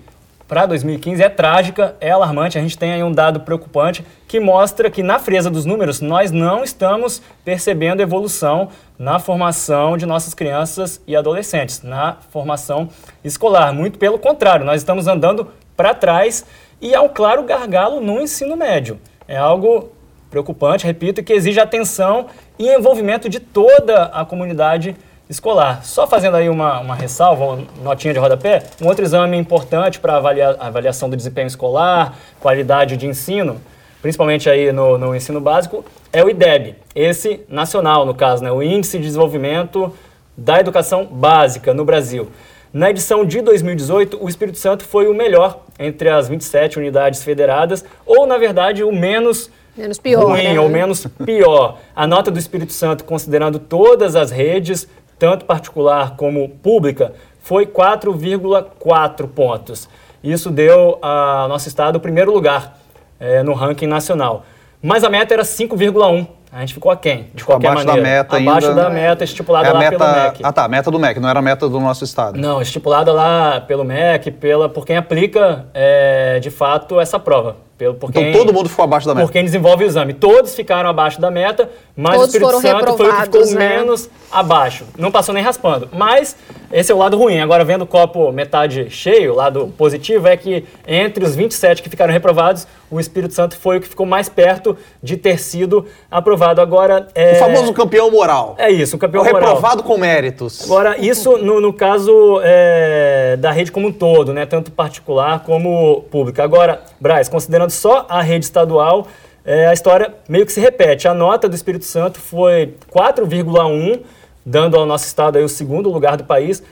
para 0.49 0.67
2015 0.67 1.23
é 1.23 1.29
trágica, 1.29 1.97
é 2.01 2.11
alarmante. 2.11 2.59
A 2.59 2.61
gente 2.61 2.77
tem 2.77 2.93
aí 2.93 3.03
um 3.03 3.13
dado 3.13 3.41
preocupante 3.41 4.05
que 4.27 4.41
mostra 4.41 4.91
que 4.91 5.03
na 5.03 5.19
frieza 5.19 5.49
dos 5.49 5.65
números 5.65 6.01
nós 6.01 6.31
não 6.31 6.63
estamos 6.63 7.23
percebendo 7.45 8.01
evolução 8.01 8.69
na 8.99 9.19
formação 9.19 9.97
de 9.97 10.07
nossas 10.07 10.35
crianças 10.35 11.01
e 11.07 11.17
adolescentes, 11.17 11.83
na 11.83 12.17
formação 12.31 12.89
escolar. 13.25 13.73
Muito 13.73 13.99
pelo 13.99 14.19
contrário, 14.19 14.65
nós 14.65 14.81
estamos 14.81 15.07
andando 15.07 15.49
para 15.77 15.95
trás 15.95 16.45
e 16.81 16.95
há 16.95 17.01
um 17.01 17.09
claro 17.09 17.43
gargalo 17.45 18.01
no 18.01 18.21
ensino 18.21 18.57
médio. 18.57 18.99
É 19.29 19.37
algo 19.37 19.91
preocupante, 20.31 20.87
repito, 20.87 21.21
e 21.21 21.25
que 21.25 21.33
exige 21.33 21.61
atenção 21.61 22.27
e 22.59 22.69
envolvimento 22.69 23.29
de 23.29 23.41
toda 23.41 24.05
a 24.05 24.25
comunidade 24.25 24.97
escolar. 25.29 25.85
Só 25.85 26.07
fazendo 26.07 26.37
aí 26.37 26.49
uma, 26.49 26.81
uma 26.81 26.95
ressalva, 26.95 27.45
uma 27.45 27.67
notinha 27.83 28.15
de 28.15 28.21
rodapé, 28.21 28.63
um 28.81 28.87
outro 28.87 29.05
exame 29.05 29.37
importante 29.37 29.99
para 29.99 30.17
avaliar 30.17 30.57
a 30.59 30.67
avaliação 30.69 31.11
do 31.11 31.17
desempenho 31.17 31.47
escolar, 31.47 32.17
qualidade 32.41 32.97
de 32.97 33.07
ensino, 33.07 33.61
principalmente 34.01 34.49
aí 34.49 34.73
no, 34.73 34.97
no 34.97 35.17
ensino 35.17 35.41
básico, 35.41 35.85
é 36.13 36.23
o 36.23 36.31
IDEB, 36.31 36.77
esse 36.95 37.41
nacional, 37.49 38.07
no 38.07 38.15
caso, 38.15 38.43
né, 38.43 38.53
o 38.53 38.63
Índice 38.63 38.99
de 38.99 39.05
Desenvolvimento 39.05 39.93
da 40.37 40.61
Educação 40.61 41.07
Básica 41.07 41.75
no 41.75 41.85
Brasil. 41.85 42.29
Na 42.73 42.91
edição 42.91 43.25
de 43.25 43.41
2018, 43.41 44.23
o 44.23 44.29
Espírito 44.29 44.59
Santo 44.59 44.85
foi 44.85 45.09
o 45.09 45.15
melhor 45.15 45.63
entre 45.79 46.09
as 46.09 46.29
27 46.29 46.79
unidades 46.79 47.23
federadas, 47.23 47.85
ou, 48.05 48.27
na 48.27 48.37
verdade, 48.37 48.85
o 48.85 48.93
menos 48.93 49.51
Menos 49.77 49.99
pior, 49.99 50.25
ruim 50.25 50.55
né? 50.55 50.61
ou 50.61 50.69
menos 50.69 51.07
pior. 51.25 51.79
A 51.95 52.07
nota 52.07 52.31
do 52.31 52.39
Espírito 52.39 52.73
Santo, 52.73 53.05
considerando 53.05 53.59
todas 53.59 54.17
as 54.17 54.31
redes, 54.31 54.89
tanto 55.19 55.45
particular 55.45 56.17
como 56.17 56.49
pública, 56.49 57.13
foi 57.41 57.67
4,4 57.67 59.29
pontos. 59.29 59.89
Isso 60.25 60.51
deu 60.51 60.99
ao 61.03 61.49
nosso 61.49 61.69
estado 61.69 61.97
o 61.97 62.01
primeiro 62.01 62.33
lugar 62.33 62.79
eh, 63.21 63.43
no 63.43 63.53
ranking 63.53 63.87
nacional. 63.87 64.45
Mas 64.83 65.05
a 65.05 65.11
meta 65.11 65.35
era 65.35 65.43
5,1. 65.43 66.27
A 66.51 66.61
gente 66.61 66.75
ficou 66.75 66.91
aquém, 66.91 67.29
de 67.35 67.45
qualquer 67.45 67.69
abaixo 67.69 67.87
da 67.87 67.93
maneira. 67.93 68.19
meta 68.19 68.37
abaixo 68.39 68.69
ainda. 68.69 68.83
da 68.85 68.91
meta 68.91 69.25
estipulada 69.25 69.69
É 69.69 69.73
lá 69.73 69.79
meta... 69.79 69.99
pelo 69.99 70.13
MEC. 70.13 70.41
Ah, 70.43 70.53
tá. 70.53 70.65
A 70.65 70.69
meta 70.69 70.91
do 70.91 70.99
MEC, 70.99 71.21
não 71.21 71.29
era 71.29 71.39
a 71.39 71.43
meta 71.43 71.69
do 71.69 71.79
nosso 71.79 72.03
estado. 72.03 72.39
Não, 72.39 72.63
estipulada 72.63 73.13
lá 73.13 73.61
pelo 73.61 73.85
MEC, 73.85 74.31
pela, 74.31 74.69
por 74.69 74.87
quem 74.87 74.97
aplica, 74.97 75.67
eh, 75.75 76.39
de 76.41 76.51
fato, 76.51 76.99
essa 76.99 77.19
prova. 77.19 77.66
Pelo, 77.79 77.95
por 77.95 78.09
Então 78.11 78.23
quem- 78.23 78.33
todo 78.33 78.55
mundo 78.55 78.69
ficou 78.71 78.85
abaixo 78.85 79.07
da 79.07 79.15
meta. 79.15 79.27
por 79.27 79.33
quem 79.33 79.45
desenvolve 79.45 79.85
o 79.85 79.87
exame. 79.87 80.15
Todos 80.15 80.55
ficaram 80.55 80.89
abaixo 80.89 81.21
da 81.21 81.31
meta, 81.31 81.69
mas 81.95 82.15
Todos 82.15 82.27
o 82.27 82.29
Espírito 82.29 82.47
foram 82.49 82.61
Santo 82.63 82.97
foi 82.97 83.09
o 83.09 83.15
que 83.17 83.23
ficou 83.23 83.47
né? 83.59 83.69
menos 83.77 84.09
abaixo. 84.33 84.85
Não 84.97 85.11
passou 85.11 85.35
nem 85.35 85.43
raspando. 85.43 85.89
Mas 85.93 86.35
esse 86.73 86.91
é 86.91 86.95
o 86.95 86.99
lado 86.99 87.19
ruim. 87.19 87.39
Agora, 87.41 87.65
vendo 87.65 87.83
o 87.83 87.87
copo 87.87 88.33
metade 88.33 88.89
cheio, 88.91 89.33
o 89.33 89.37
lado 89.37 89.73
positivo 89.77 90.27
é 90.27 90.37
que 90.39 90.65
entre 90.87 91.23
os 91.25 91.37
27 91.37 91.83
que 91.83 91.91
ficaram 91.91 92.13
reprovados, 92.13 92.67
o 92.91 92.99
Espírito 93.01 93.35
Santo 93.35 93.57
foi 93.59 93.79
o 93.79 93.81
que 93.81 93.89
ficou 93.89 94.07
mais 94.07 94.29
perto 94.29 94.77
de 95.03 95.17
ter 95.17 95.39
sido 95.39 95.85
aprovado. 96.11 96.61
Agora, 96.61 97.09
é... 97.15 97.33
O 97.33 97.37
famoso 97.37 97.73
campeão 97.73 98.11
moral. 98.11 98.55
É 98.59 98.71
isso, 98.71 98.95
o 98.95 98.97
o 98.97 99.01
campeão 99.01 99.25
moral. 99.25 99.41
reprovado 99.41 99.83
com 99.83 99.99
méritos. 99.99 100.65
Agora, 100.65 100.97
isso 100.99 101.37
no, 101.39 101.61
no 101.61 101.73
caso 101.73 102.41
é, 102.43 103.37
da 103.39 103.51
rede 103.51 103.71
como 103.73 103.89
um 103.89 103.93
todo, 103.93 104.33
né? 104.33 104.47
tanto 104.47 104.71
particular 104.71 105.41
como 105.45 106.03
pública. 106.11 106.43
Agora, 106.45 106.81
Braz, 107.01 107.29
considerando 107.29 107.66
só 107.73 108.07
a 108.09 108.21
rede 108.23 108.45
estadual, 108.45 109.07
é, 109.45 109.69
a 109.69 109.73
história 109.73 110.15
meio 110.29 110.45
que 110.45 110.53
se 110.53 110.61
repete. 110.61 111.07
A 111.07 111.15
nota 111.15 111.49
do 111.49 111.55
Espírito 111.55 111.85
Santo 111.85 112.19
foi 112.19 112.75
4,1, 112.93 114.01
dando 114.45 114.77
ao 114.77 114.85
nosso 114.85 115.07
estado 115.07 115.39
aí 115.39 115.45
o 115.45 115.49
segundo 115.49 115.91
lugar 115.91 116.17
do 116.17 116.25
país, 116.25 116.63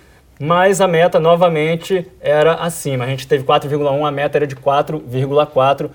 mas 0.41 0.81
a 0.81 0.89
meta 0.89 1.21
novamente 1.21 2.07
era 2.21 2.55
acima. 2.55 3.05
A 3.05 3.09
gente 3.09 3.27
teve 3.27 3.45
4,1, 3.45 4.07
a 4.07 4.11
meta 4.11 4.39
era 4.39 4.47
de 4.47 4.57
4,4, 4.57 5.91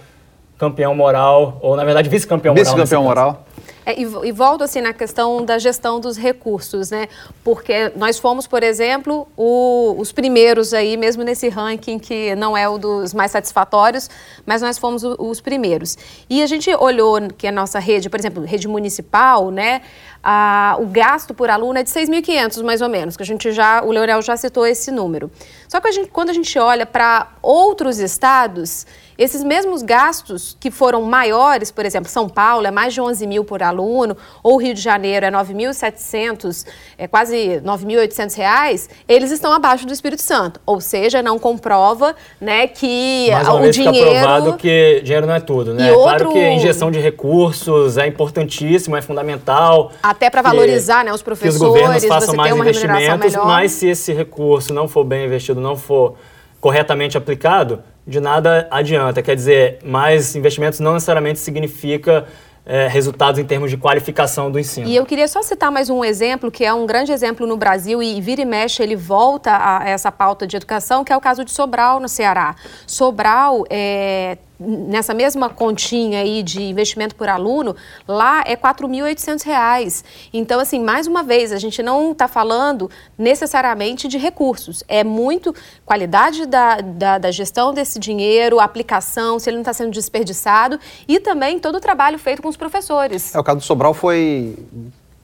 campeão 0.57 0.95
moral, 0.95 1.57
ou 1.61 1.75
na 1.75 1.83
verdade 1.83 2.09
vice-campeão 2.09 2.53
moral. 2.53 2.65
Vice-campeão 2.65 3.03
moral. 3.03 3.45
É, 3.85 3.99
e, 3.99 4.03
e 4.03 4.31
volto 4.31 4.63
assim 4.63 4.81
na 4.81 4.93
questão 4.93 5.43
da 5.43 5.57
gestão 5.57 5.99
dos 5.99 6.17
recursos, 6.17 6.91
né? 6.91 7.07
Porque 7.43 7.91
nós 7.95 8.19
fomos, 8.19 8.45
por 8.45 8.61
exemplo, 8.61 9.27
o- 9.37 9.95
os 9.97 10.11
primeiros 10.11 10.73
aí, 10.73 10.97
mesmo 10.97 11.23
nesse 11.23 11.49
ranking 11.49 11.97
que 11.97 12.35
não 12.35 12.55
é 12.55 12.67
o 12.67 12.77
dos 12.77 13.13
mais 13.13 13.31
satisfatórios, 13.31 14.09
mas 14.45 14.61
nós 14.61 14.77
fomos 14.77 15.03
o- 15.03 15.15
os 15.19 15.41
primeiros. 15.41 15.97
E 16.29 16.43
a 16.43 16.47
gente 16.47 16.69
olhou 16.75 17.19
que 17.37 17.47
a 17.47 17.51
nossa 17.51 17.79
rede, 17.79 18.09
por 18.09 18.19
exemplo, 18.19 18.43
rede 18.43 18.67
municipal, 18.67 19.49
né? 19.49 19.81
A- 20.23 20.75
o 20.79 20.85
gasto 20.85 21.33
por 21.33 21.49
aluno 21.49 21.79
é 21.79 21.83
de 21.83 21.89
6.500 21.89 22.61
mais 22.63 22.81
ou 22.81 22.89
menos, 22.89 23.15
que 23.17 23.23
a 23.23 23.25
gente 23.25 23.51
já, 23.51 23.81
o 23.83 23.91
Leonel 23.91 24.21
já 24.21 24.35
citou 24.37 24.65
esse 24.65 24.91
número. 24.91 25.31
Só 25.67 25.79
que 25.79 25.87
a 25.87 25.91
gente, 25.91 26.09
quando 26.09 26.29
a 26.29 26.33
gente 26.33 26.57
olha 26.57 26.85
para 26.85 27.27
outros 27.41 27.99
estados, 27.99 28.85
esses 29.17 29.43
mesmos 29.43 29.81
gastos 29.83 30.57
que 30.59 30.71
foram 30.71 31.01
maiores, 31.03 31.71
por 31.71 31.85
exemplo, 31.85 32.09
São 32.09 32.27
Paulo 32.27 32.65
é 32.65 32.71
mais 32.71 32.93
de 32.93 33.01
11 33.01 33.27
mil 33.27 33.43
por 33.43 33.61
aluno, 33.61 34.15
ou 34.41 34.57
Rio 34.57 34.73
de 34.73 34.81
Janeiro 34.81 35.25
é 35.25 35.31
9.700, 35.31 36.65
é 36.97 37.07
quase 37.07 37.61
9.800 37.63 38.35
reais, 38.35 38.89
eles 39.07 39.31
estão 39.31 39.51
abaixo 39.53 39.85
do 39.85 39.93
Espírito 39.93 40.21
Santo. 40.21 40.59
Ou 40.65 40.79
seja, 40.81 41.21
não 41.21 41.37
comprova 41.37 42.15
né, 42.39 42.67
que 42.67 43.29
Mais 43.31 43.47
uma 43.47 43.55
o 43.57 43.61
vez 43.61 43.75
fica 43.75 43.91
dinheiro... 43.91 44.09
provado 44.11 44.53
que 44.57 45.01
dinheiro 45.03 45.27
não 45.27 45.33
é 45.35 45.39
tudo, 45.39 45.73
né? 45.73 45.89
E 45.91 45.93
Claro 45.93 46.11
outro- 46.25 46.31
que 46.33 46.39
a 46.39 46.51
injeção 46.53 46.89
de 46.89 46.99
recursos 46.99 47.97
é 47.97 48.07
importantíssimo, 48.07 48.95
é 48.95 49.01
fundamental. 49.01 49.91
Até 50.09 50.29
que- 50.29 50.41
valorizar, 50.41 51.03
né, 51.03 51.11
os 51.13 51.21
Que 51.21 51.31
os 51.31 51.39
professores, 51.39 51.57
governos 51.57 52.05
façam 52.05 52.35
mais 52.35 52.55
investimentos, 52.55 53.35
mas 53.35 53.71
se 53.71 53.87
esse 53.89 54.13
recurso 54.13 54.73
não 54.73 54.87
for 54.87 55.03
bem 55.03 55.25
investido, 55.25 55.59
não 55.61 55.75
for 55.75 56.15
corretamente 56.59 57.17
aplicado, 57.17 57.81
de 58.05 58.19
nada 58.19 58.67
adianta. 58.71 59.21
Quer 59.21 59.35
dizer, 59.35 59.79
mais 59.83 60.35
investimentos 60.35 60.79
não 60.79 60.93
necessariamente 60.93 61.39
significa 61.39 62.25
eh, 62.65 62.87
resultados 62.87 63.39
em 63.39 63.45
termos 63.45 63.71
de 63.71 63.77
qualificação 63.77 64.51
do 64.51 64.59
ensino. 64.59 64.87
E 64.87 64.95
eu 64.95 65.05
queria 65.05 65.27
só 65.27 65.41
citar 65.41 65.71
mais 65.71 65.89
um 65.89 66.03
exemplo, 66.03 66.51
que 66.51 66.63
é 66.65 66.73
um 66.73 66.85
grande 66.85 67.11
exemplo 67.11 67.47
no 67.47 67.57
Brasil, 67.57 68.03
e 68.03 68.19
vira 68.21 68.41
e 68.41 68.45
mexe 68.45 68.83
ele 68.83 68.95
volta 68.95 69.51
a 69.51 69.89
essa 69.89 70.11
pauta 70.11 70.45
de 70.45 70.55
educação, 70.57 71.03
que 71.03 71.11
é 71.11 71.17
o 71.17 71.21
caso 71.21 71.43
de 71.43 71.51
Sobral, 71.51 71.99
no 71.99 72.07
Ceará. 72.09 72.55
Sobral, 72.85 73.63
é, 73.69 74.37
nessa 74.59 75.13
mesma 75.13 75.49
continha 75.49 76.19
aí 76.19 76.43
de 76.43 76.61
investimento 76.61 77.15
por 77.15 77.29
aluno, 77.29 77.75
lá 78.07 78.43
é 78.45 78.55
4.800 78.55 79.43
reais. 79.43 80.03
Então, 80.33 80.59
assim, 80.59 80.79
mais 80.83 81.07
uma 81.07 81.23
vez, 81.23 81.53
a 81.53 81.57
gente 81.57 81.81
não 81.81 82.11
está 82.11 82.27
falando 82.27 82.89
necessariamente 83.17 84.07
de 84.07 84.17
recursos. 84.17 84.83
É 84.87 85.03
muito 85.03 85.55
qualidade 85.85 86.45
da, 86.45 86.81
da, 86.81 87.17
da 87.17 87.31
gestão 87.31 87.73
desse 87.73 87.97
dinheiro, 87.99 88.59
aplicação, 88.59 89.39
se 89.39 89.49
ele 89.49 89.57
não 89.57 89.61
está 89.61 89.73
sendo 89.73 89.91
desperdiçado, 89.91 90.79
e 91.07 91.19
também 91.19 91.59
todo 91.59 91.75
o 91.75 91.79
trabalho 91.79 92.19
feito 92.19 92.41
com 92.41 92.49
os 92.49 92.57
professores. 92.57 93.33
É, 93.33 93.39
o 93.39 93.43
caso 93.43 93.59
do 93.59 93.63
Sobral 93.63 93.93
foi 93.93 94.55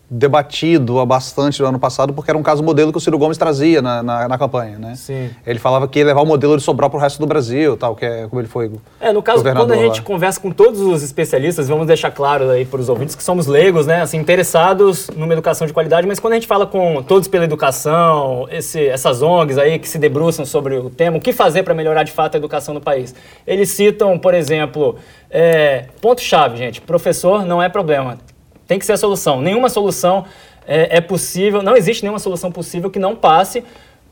debatido 0.09 0.99
há 0.99 1.05
bastante 1.05 1.61
no 1.61 1.67
ano 1.67 1.79
passado, 1.79 2.13
porque 2.13 2.29
era 2.29 2.37
um 2.37 2.43
caso 2.43 2.63
modelo 2.63 2.91
que 2.91 2.97
o 2.97 3.01
Ciro 3.01 3.17
Gomes 3.17 3.37
trazia 3.37 3.81
na, 3.81 4.03
na, 4.03 4.27
na 4.27 4.37
campanha, 4.37 4.77
né? 4.77 4.95
Sim. 4.95 5.31
Ele 5.45 5.57
falava 5.57 5.87
que 5.87 5.99
ia 5.99 6.05
levar 6.05 6.21
o 6.21 6.25
modelo 6.25 6.55
de 6.55 6.63
Sobral 6.63 6.89
para 6.89 6.97
o 6.97 7.01
resto 7.01 7.19
do 7.19 7.25
Brasil, 7.25 7.75
tal, 7.75 7.95
que 7.95 8.05
é 8.05 8.27
como 8.27 8.39
ele 8.39 8.47
foi 8.47 8.71
É, 8.99 9.11
no 9.11 9.23
caso, 9.23 9.43
quando 9.43 9.71
a 9.71 9.77
gente 9.77 9.99
lá. 9.99 10.05
conversa 10.05 10.39
com 10.39 10.51
todos 10.51 10.79
os 10.79 11.01
especialistas, 11.01 11.67
vamos 11.67 11.87
deixar 11.87 12.11
claro 12.11 12.49
aí 12.49 12.65
para 12.65 12.79
os 12.79 12.89
ouvintes 12.89 13.15
que 13.15 13.23
somos 13.23 13.47
leigos, 13.47 13.87
né, 13.87 14.01
assim, 14.01 14.17
interessados 14.17 15.09
numa 15.15 15.33
educação 15.33 15.65
de 15.65 15.73
qualidade, 15.73 16.05
mas 16.07 16.19
quando 16.19 16.33
a 16.33 16.35
gente 16.35 16.47
fala 16.47 16.67
com 16.67 17.01
todos 17.01 17.27
pela 17.27 17.45
educação, 17.45 18.47
esse, 18.51 18.85
essas 18.87 19.21
ONGs 19.21 19.57
aí 19.57 19.79
que 19.79 19.89
se 19.89 19.97
debruçam 19.97 20.45
sobre 20.45 20.77
o 20.77 20.89
tema, 20.89 21.17
o 21.17 21.21
que 21.21 21.33
fazer 21.33 21.63
para 21.63 21.73
melhorar 21.73 22.03
de 22.03 22.11
fato 22.11 22.35
a 22.35 22.37
educação 22.37 22.73
no 22.73 22.81
país, 22.81 23.15
eles 23.45 23.69
citam, 23.69 24.19
por 24.19 24.33
exemplo, 24.33 24.97
é, 25.29 25.85
ponto-chave, 25.99 26.57
gente, 26.57 26.79
professor 26.81 27.45
não 27.45 27.61
é 27.61 27.69
problema, 27.69 28.17
tem 28.67 28.79
que 28.79 28.85
ser 28.85 28.93
a 28.93 28.97
solução. 28.97 29.41
Nenhuma 29.41 29.69
solução 29.69 30.25
é, 30.67 30.97
é 30.97 31.01
possível, 31.01 31.61
não 31.61 31.75
existe 31.77 32.03
nenhuma 32.03 32.19
solução 32.19 32.51
possível 32.51 32.89
que 32.89 32.99
não 32.99 33.15
passe 33.15 33.63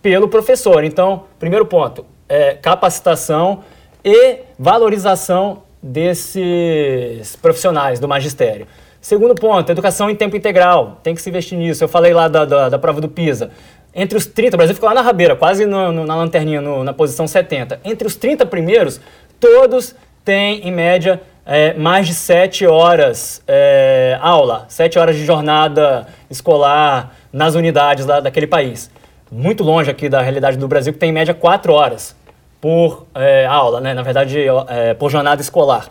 pelo 0.01 0.27
professor. 0.27 0.83
Então, 0.83 1.24
primeiro 1.39 1.65
ponto, 1.65 2.05
é, 2.29 2.53
capacitação 2.55 3.63
e 4.03 4.39
valorização 4.60 5.63
desses 5.81 7.36
profissionais 7.38 8.00
do 8.00 8.07
magistério. 8.07 8.67
Segundo 9.01 9.36
ponto, 9.36 9.69
educação 9.72 10.10
em 10.10 10.15
tempo 10.15 10.36
integral. 10.36 11.00
Tem 11.03 11.13
que 11.13 11.22
se 11.22 11.29
investir 11.29 11.57
nisso. 11.57 11.83
Eu 11.83 11.88
falei 11.89 12.13
lá 12.13 12.27
da, 12.27 12.45
da, 12.45 12.69
da 12.69 12.79
prova 12.79 13.01
do 13.01 13.10
PISA. 13.10 13.51
Entre 13.93 14.17
os 14.17 14.25
30, 14.25 14.55
o 14.55 14.57
Brasil 14.57 14.74
ficou 14.74 14.88
lá 14.89 14.95
na 14.95 15.01
rabeira, 15.01 15.36
quase 15.36 15.65
no- 15.65 15.91
no- 15.91 16.05
na 16.05 16.15
lanterninha, 16.15 16.62
no- 16.62 16.83
na 16.83 16.93
posição 16.93 17.27
70. 17.27 17.79
Entre 17.83 18.07
os 18.07 18.15
30 18.15 18.45
primeiros, 18.45 19.00
todos 19.39 19.93
têm, 20.24 20.65
em 20.67 20.72
média, 20.72 21.22
é, 21.46 21.74
mais 21.74 22.08
de 22.08 22.14
7 22.14 22.66
horas 22.66 23.42
é, 23.48 24.18
aula, 24.22 24.66
7 24.70 24.98
horas 24.98 25.16
de 25.16 25.26
jornada 25.26 26.08
escolar 26.30 27.16
nas 27.32 27.56
unidades 27.56 28.06
lá 28.06 28.20
daquele 28.20 28.48
país. 28.48 28.90
muito 29.32 29.64
longe 29.64 29.90
aqui 29.90 30.08
da 30.08 30.22
realidade 30.22 30.58
do 30.58 30.68
Brasil, 30.68 30.94
que 30.94 31.00
tem 31.00 31.10
em 31.10 31.14
média 31.14 31.34
quatro 31.34 31.74
horas 31.74 32.16
por 32.62 33.08
é, 33.16 33.46
aula, 33.46 33.82
né? 33.82 33.94
na 33.94 34.04
verdade, 34.04 34.40
é, 34.68 34.94
por 34.94 35.10
jornada 35.10 35.42
escolar. 35.42 35.88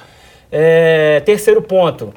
É, 0.51 1.21
terceiro 1.21 1.61
ponto, 1.61 2.15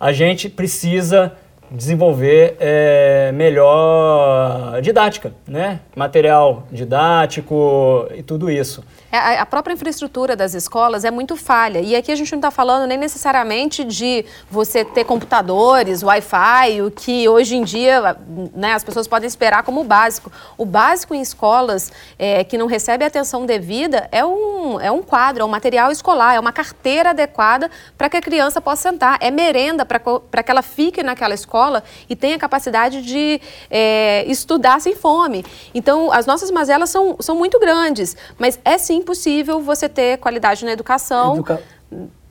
a 0.00 0.12
gente 0.12 0.48
precisa 0.48 1.32
desenvolver 1.70 2.56
é, 2.58 3.30
melhor 3.32 4.80
didática, 4.80 5.32
né? 5.46 5.80
material 5.94 6.66
didático 6.72 8.08
e 8.14 8.22
tudo 8.22 8.50
isso. 8.50 8.82
É, 9.12 9.38
a 9.38 9.44
própria 9.44 9.74
infraestrutura 9.74 10.34
das 10.34 10.54
escolas 10.54 11.04
é 11.04 11.10
muito 11.10 11.36
falha. 11.36 11.80
E 11.80 11.94
aqui 11.94 12.10
a 12.10 12.16
gente 12.16 12.32
não 12.32 12.38
está 12.38 12.50
falando 12.50 12.86
nem 12.86 12.96
necessariamente 12.96 13.84
de 13.84 14.24
você 14.50 14.86
ter 14.86 15.04
computadores, 15.04 16.02
Wi-Fi, 16.02 16.80
o 16.80 16.90
que 16.90 17.28
hoje 17.28 17.54
em 17.54 17.62
dia 17.62 18.16
né, 18.54 18.72
as 18.72 18.82
pessoas 18.82 19.06
podem 19.06 19.26
esperar 19.26 19.64
como 19.64 19.84
básico. 19.84 20.32
O 20.56 20.64
básico 20.64 21.14
em 21.14 21.20
escolas 21.20 21.92
é, 22.18 22.42
que 22.42 22.56
não 22.56 22.66
recebe 22.66 23.04
atenção 23.04 23.44
devida 23.44 24.08
é 24.10 24.24
um, 24.24 24.80
é 24.80 24.90
um 24.90 25.02
quadro, 25.02 25.42
é 25.42 25.44
um 25.44 25.50
material 25.50 25.92
escolar, 25.92 26.34
é 26.34 26.40
uma 26.40 26.52
carteira 26.52 27.10
adequada 27.10 27.70
para 27.98 28.08
que 28.08 28.16
a 28.16 28.22
criança 28.22 28.62
possa 28.62 28.88
sentar. 28.88 29.18
É 29.20 29.30
merenda 29.30 29.84
para 29.84 30.42
que 30.42 30.50
ela 30.50 30.62
fique 30.62 31.02
naquela 31.02 31.34
escola 31.34 31.84
e 32.08 32.16
tenha 32.16 32.38
capacidade 32.38 33.02
de 33.02 33.38
é, 33.70 34.24
estudar 34.26 34.80
sem 34.80 34.96
fome. 34.96 35.44
Então, 35.74 36.10
as 36.10 36.24
nossas 36.24 36.50
mazelas 36.50 36.88
são, 36.88 37.18
são 37.20 37.36
muito 37.36 37.60
grandes, 37.60 38.16
mas 38.38 38.58
é 38.64 38.78
sim 38.78 39.01
impossível 39.02 39.60
você 39.60 39.88
ter 39.88 40.18
qualidade 40.18 40.64
na 40.64 40.72
educação. 40.72 41.34
Educa... 41.34 41.62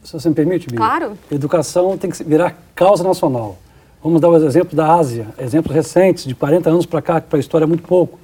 Se 0.04 0.14
você 0.14 0.30
me 0.30 0.36
permite, 0.36 0.68
Bia. 0.68 0.78
Claro. 0.78 1.18
Educação 1.32 1.96
tem 1.98 2.10
que 2.10 2.24
virar 2.24 2.58
causa 2.74 3.04
nacional. 3.04 3.58
Vamos 4.04 4.20
dar 4.20 4.30
o 4.30 4.36
exemplo 4.36 4.76
da 4.76 4.96
Ásia, 4.96 5.28
exemplos 5.38 5.76
recentes, 5.76 6.26
de 6.26 6.34
40 6.34 6.70
anos 6.70 6.86
para 6.88 7.02
cá, 7.04 7.22
que 7.22 7.28
para 7.28 7.38
a 7.38 7.40
história 7.40 7.66
é 7.66 7.68
muito 7.68 7.84
pouco. 7.84 8.20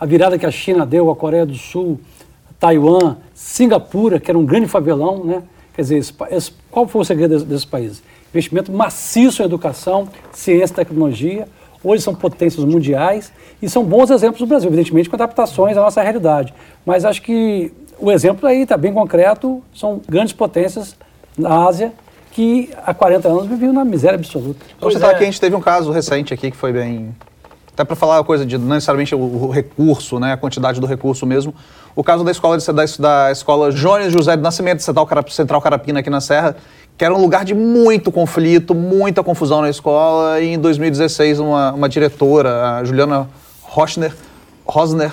A 0.00 0.04
virada 0.04 0.36
que 0.36 0.44
a 0.44 0.50
China 0.50 0.84
deu, 0.84 1.08
a 1.10 1.14
Coreia 1.14 1.46
do 1.46 1.54
Sul, 1.54 2.00
Taiwan, 2.58 3.16
Singapura, 3.32 4.18
que 4.18 4.28
era 4.28 4.38
um 4.38 4.44
grande 4.44 4.66
favelão, 4.66 5.24
né? 5.24 5.42
Quer 5.74 5.82
dizer, 5.82 5.98
esse, 5.98 6.12
esse, 6.30 6.52
qual 6.70 6.88
foi 6.88 7.02
o 7.02 7.04
segredo 7.04 7.30
desses, 7.30 7.46
desses 7.46 7.64
países? 7.64 8.02
Investimento 8.30 8.72
maciço 8.72 9.42
em 9.42 9.44
educação, 9.44 10.08
ciência 10.32 10.72
e 10.72 10.76
tecnologia. 10.76 11.46
Hoje 11.84 12.02
são 12.02 12.14
potências 12.14 12.64
mundiais 12.64 13.32
e 13.60 13.68
são 13.68 13.84
bons 13.84 14.10
exemplos 14.10 14.40
do 14.40 14.46
Brasil, 14.46 14.68
evidentemente 14.68 15.08
com 15.08 15.16
adaptações 15.16 15.76
à 15.76 15.80
nossa 15.80 16.02
realidade. 16.02 16.52
Mas 16.84 17.04
acho 17.04 17.22
que 17.22 17.72
o 18.02 18.10
exemplo 18.10 18.48
aí 18.48 18.62
está 18.62 18.76
bem 18.76 18.92
concreto, 18.92 19.62
são 19.72 20.00
grandes 20.08 20.32
potências 20.32 20.96
na 21.38 21.68
Ásia 21.68 21.92
que 22.32 22.68
há 22.84 22.92
40 22.92 23.28
anos 23.28 23.46
viviam 23.46 23.72
na 23.72 23.84
miséria 23.84 24.16
absoluta. 24.16 24.58
Você 24.80 24.96
está 24.96 25.08
é. 25.08 25.10
aqui, 25.12 25.22
a 25.22 25.26
gente 25.26 25.40
teve 25.40 25.54
um 25.54 25.60
caso 25.60 25.92
recente 25.92 26.34
aqui 26.34 26.50
que 26.50 26.56
foi 26.56 26.72
bem... 26.72 27.14
Até 27.72 27.84
para 27.84 27.94
falar 27.94 28.18
a 28.18 28.24
coisa 28.24 28.44
de 28.44 28.58
não 28.58 28.66
necessariamente 28.74 29.14
o, 29.14 29.48
recurso, 29.48 30.18
né, 30.18 30.32
a 30.32 30.36
quantidade 30.36 30.78
do 30.78 30.86
recurso 30.86 31.24
mesmo. 31.24 31.54
O 31.96 32.02
caso 32.02 32.22
da 32.24 32.30
escola 32.30 32.58
de, 32.58 32.66
da, 32.66 32.84
da 32.98 33.32
escola 33.32 33.70
Jones 33.70 34.12
José 34.12 34.36
de 34.36 34.42
Nascimento, 34.42 34.82
Central, 34.82 35.06
Central 35.28 35.62
Carapina 35.62 36.00
aqui 36.00 36.10
na 36.10 36.20
Serra, 36.20 36.56
que 36.98 37.04
era 37.04 37.14
um 37.14 37.20
lugar 37.20 37.46
de 37.46 37.54
muito 37.54 38.12
conflito, 38.12 38.74
muita 38.74 39.22
confusão 39.22 39.62
na 39.62 39.70
escola. 39.70 40.40
E 40.40 40.52
em 40.52 40.58
2016, 40.58 41.38
uma, 41.38 41.72
uma 41.72 41.88
diretora, 41.88 42.78
a 42.78 42.84
Juliana 42.84 43.28
Rochner, 43.62 44.14
Rosner, 44.66 45.12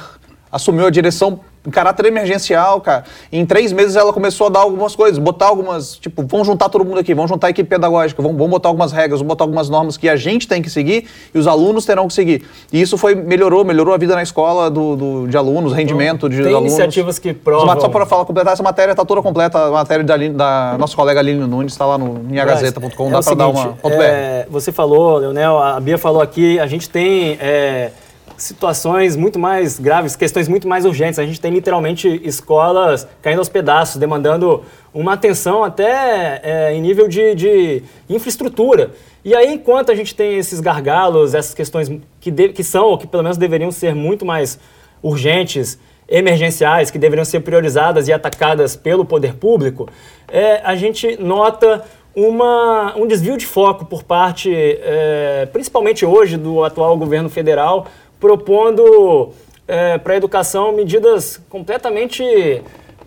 assumiu 0.51 0.88
a 0.88 0.89
direção 0.89 1.39
em 1.66 1.70
caráter 1.70 2.06
emergencial, 2.06 2.80
cara. 2.80 3.04
em 3.32 3.46
três 3.46 3.74
meses 3.74 3.96
ela 3.96 4.13
começou 4.13 4.48
a 4.48 4.50
dar 4.50 4.62
algumas 4.62 4.96
coisas, 4.96 5.18
botar 5.18 5.48
algumas, 5.48 5.98
tipo, 5.98 6.24
vamos 6.25 6.48
juntar 6.48 6.70
todo 6.70 6.86
mundo 6.86 7.00
aqui, 7.00 7.13
vamos 7.13 7.30
juntar 7.30 7.48
a 7.48 7.50
equipe 7.50 7.70
pedagógica, 7.70 8.22
vamos, 8.22 8.38
vamos 8.38 8.51
botar 8.51 8.70
algumas 8.70 8.92
regras, 8.92 9.20
vamos 9.20 9.28
botar 9.28 9.44
algumas 9.44 9.70
normas 9.70 9.98
que 9.98 10.08
a 10.08 10.16
gente 10.16 10.48
tem 10.48 10.62
que 10.62 10.70
seguir 10.70 11.08
e 11.34 11.38
os 11.38 11.48
alunos 11.48 11.86
terão 11.86 12.08
que 12.08 12.13
seguir. 12.13 12.46
E 12.72 12.82
isso 12.82 12.98
foi, 12.98 13.13
melhorou, 13.13 13.66
melhorou 13.66 13.94
a 13.94 13.98
vida 13.98 14.16
na 14.16 14.24
escola 14.24 14.70
do, 14.70 14.96
do 14.96 15.28
de 15.28 15.36
alunos, 15.36 15.74
rendimento 15.74 16.28
então, 16.28 16.30
de 16.30 16.38
tem 16.38 16.46
alunos. 16.48 16.74
Tem 16.74 16.84
iniciativas 16.86 17.20
que 17.20 17.34
provam... 17.34 17.80
Só 17.80 17.89
para 17.89 18.06
falar, 18.06 18.25
completar 18.25 18.54
essa 18.54 18.63
matéria, 18.63 18.92
está 18.92 19.04
toda 19.04 19.22
completa, 19.22 19.60
a 19.66 19.72
matéria 19.72 20.04
da, 20.04 20.16
da 20.16 20.78
nossa 20.78 20.96
colega 20.96 21.20
Aline 21.20 21.46
Nunes, 21.46 21.74
está 21.74 21.86
lá 21.86 21.98
no 21.98 22.13
minhagazeta.com, 22.13 23.08
é 23.10 23.12
dá 23.12 23.22
para 23.22 23.36
dar 23.36 23.48
uma... 23.50 23.78
É, 24.02 24.48
você 24.50 24.72
falou, 24.72 25.17
Leonel, 25.17 25.58
a 25.60 25.80
Bia 25.80 25.98
falou 25.98 26.22
aqui, 26.22 26.58
a 26.60 26.67
gente 26.67 26.89
tem... 26.89 27.38
É, 27.41 27.91
situações 28.39 29.15
muito 29.15 29.38
mais 29.38 29.80
graves, 29.80 30.15
questões 30.15 30.47
muito 30.47 30.67
mais 30.67 30.86
urgentes. 30.86 31.19
A 31.19 31.25
gente 31.25 31.39
tem 31.39 31.52
literalmente 31.52 32.21
escolas 32.23 33.08
caindo 33.21 33.39
aos 33.39 33.49
pedaços, 33.49 33.97
demandando 33.97 34.63
uma 34.93 35.13
atenção 35.13 35.63
até 35.63 36.41
é, 36.43 36.73
em 36.73 36.82
nível 36.82 37.08
de, 37.08 37.36
de, 37.36 37.84
infraestrutura. 38.10 38.91
E 39.23 39.36
aí, 39.36 39.54
enquanto 39.54 39.91
a 39.91 39.95
gente 39.95 40.15
tem 40.15 40.38
esses 40.38 40.60
gargalos, 40.60 41.36
essas 41.36 41.54
questões 41.54 41.91
que, 42.19 42.32
de, 42.32 42.49
que 42.49 42.63
são, 42.63 42.86
ou 42.86 42.97
que 42.97 43.06
pelo 43.06 43.21
menos 43.21 43.38
deveriam 43.38 43.71
ser 43.71 43.93
muito 43.93 44.25
mais 44.25 44.60
urgentes, 45.04 45.78
emergenciais, 46.10 46.89
que 46.89 46.97
deveriam 46.97 47.23
ser 47.23 47.41
priorizadas 47.41 48.08
e 48.08 48.13
atacadas 48.13 48.75
pelo 48.75 49.06
poder 49.06 49.36
público, 49.36 49.88
é, 50.28 50.60
a 50.63 50.75
gente 50.75 51.21
nota 51.21 51.86
uma, 52.15 52.95
um 52.97 53.06
desvio 53.06 53.38
de 53.38 53.45
foco 53.45 53.86
por 53.86 54.04
parte, 54.04 54.52
é, 54.54 55.47
principalmente 55.54 56.06
hoje, 56.06 56.36
do 56.36 56.63
atual 56.63 56.97
governo 56.97 57.30
federal, 57.30 57.86
propondo 58.19 59.32
é, 59.67 59.97
para 59.97 60.13
a 60.13 60.17
educação 60.17 60.73
medidas 60.73 61.39
completamente 61.49 62.23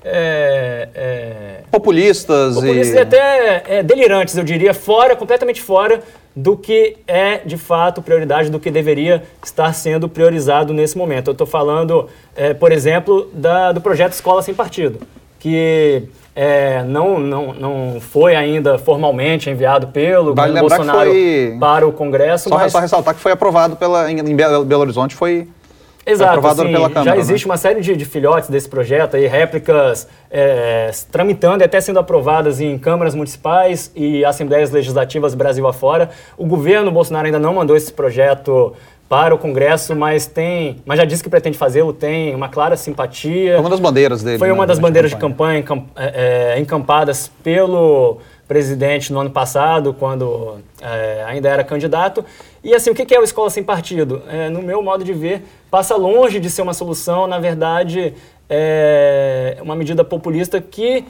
é, 0.05 0.89
é, 0.95 1.61
populistas, 1.71 2.55
populistas 2.55 2.95
e... 2.95 2.97
e 2.97 3.01
até 3.01 3.63
é, 3.67 3.83
delirantes, 3.83 4.37
eu 4.37 4.45
diria, 4.45 4.75
fora, 4.75 5.15
completamente 5.15 5.61
fora 5.61 6.03
do 6.35 6.57
que 6.57 6.97
é 7.07 7.39
de 7.39 7.57
fato 7.57 8.01
prioridade, 8.01 8.51
do 8.51 8.59
que 8.59 8.71
deveria 8.71 9.23
estar 9.45 9.73
sendo 9.75 10.09
priorizado 10.09 10.73
nesse 10.73 10.97
momento. 10.97 11.29
Eu 11.29 11.33
estou 11.33 11.47
falando, 11.47 12.09
é, 12.35 12.55
por 12.55 12.73
exemplo, 12.73 13.29
da, 13.33 13.73
do 13.73 13.81
projeto 13.81 14.13
Escola 14.13 14.43
Sem 14.43 14.55
Partido, 14.55 15.01
que 15.39 16.05
é, 16.35 16.83
não, 16.85 17.19
não, 17.19 17.53
não 17.53 18.01
foi 18.01 18.35
ainda 18.35 18.79
formalmente 18.79 19.51
enviado 19.51 19.89
pelo 19.89 20.35
vale 20.35 20.59
Bolsonaro 20.59 21.11
foi... 21.11 21.57
para 21.61 21.87
o 21.87 21.93
Congresso. 21.93 22.49
Só, 22.49 22.57
mas... 22.57 22.73
só 22.73 22.79
ressaltar 22.81 23.15
que 23.15 23.21
foi 23.21 23.33
aprovado 23.33 23.77
pela, 23.77 24.11
em, 24.11 24.19
em 24.19 24.35
Belo 24.37 24.81
Horizonte, 24.81 25.15
foi 25.15 25.47
Exato, 26.05 26.41
foi 26.41 26.51
assim, 26.51 26.73
pela 26.73 26.89
Câmara, 26.91 27.11
já 27.13 27.17
existe 27.17 27.47
né? 27.47 27.53
uma 27.53 27.57
série 27.57 27.81
de, 27.81 27.97
de, 27.97 28.05
filhotes 28.05 28.51
desse 28.51 28.69
projeto, 28.69 29.17
aí, 29.17 29.27
réplicas 29.27 30.09
é, 30.29 30.91
tramitando 31.13 31.63
e 31.63 31.65
até 31.65 31.81
sendo 31.81 32.01
aprovadas 32.01 32.61
em 32.61 32.77
câmaras 32.77 33.15
municipais 33.15 33.93
e 33.95 34.25
assembleias 34.25 34.73
legislativas 34.73 35.35
Brasil 35.35 35.67
afora. 35.67 36.11
O 36.37 36.45
governo 36.45 36.91
Bolsonaro 36.91 37.27
ainda 37.27 37.39
não 37.39 37.55
mandou 37.55 37.77
esse 37.77 37.93
projeto 37.93 38.75
para 39.13 39.35
o 39.35 39.39
Congresso, 39.39 39.95
mas 39.95 40.25
tem, 40.27 40.79
mas 40.87 40.97
já 40.97 41.05
disse 41.05 41.23
que 41.23 41.29
pretende 41.29 41.59
fazê-lo, 41.59 41.93
tem 41.93 42.35
uma 42.35 42.49
clara 42.49 42.79
simpatia. 42.79 43.57
Foi 43.57 43.61
uma 43.61 43.69
das 43.69 43.79
bandeiras 43.79 44.23
dele. 44.23 44.39
Foi 44.39 44.49
né, 44.49 44.55
uma 44.55 44.67
das 44.67 44.79
bandeiras 44.79 45.11
de 45.11 45.19
campanha, 45.19 45.61
de 45.61 45.69
campanha 45.69 45.91
é, 46.15 46.55
é, 46.55 46.59
encampadas 46.59 47.31
pelo 47.45 48.21
presidente 48.49 49.13
no 49.13 49.21
ano 49.21 49.29
passado, 49.29 49.93
quando 49.93 50.61
é, 50.81 51.25
ainda 51.27 51.47
era 51.51 51.63
candidato. 51.63 52.25
E 52.65 52.75
assim, 52.75 52.89
o 52.89 52.95
que 52.95 53.15
é 53.15 53.21
o 53.21 53.23
Escola 53.23 53.51
Sem 53.51 53.63
Partido? 53.63 54.23
É, 54.31 54.49
no 54.49 54.63
meu 54.63 54.83
modo 54.83 55.05
de 55.05 55.13
ver, 55.13 55.45
passa 55.71 55.95
longe 55.95 56.41
de 56.41 56.49
ser 56.49 56.63
uma 56.63 56.73
solução, 56.73 57.27
na 57.27 57.39
verdade, 57.39 58.15
é 58.49 59.59
uma 59.61 59.77
medida 59.77 60.03
populista 60.03 60.59
que 60.59 61.05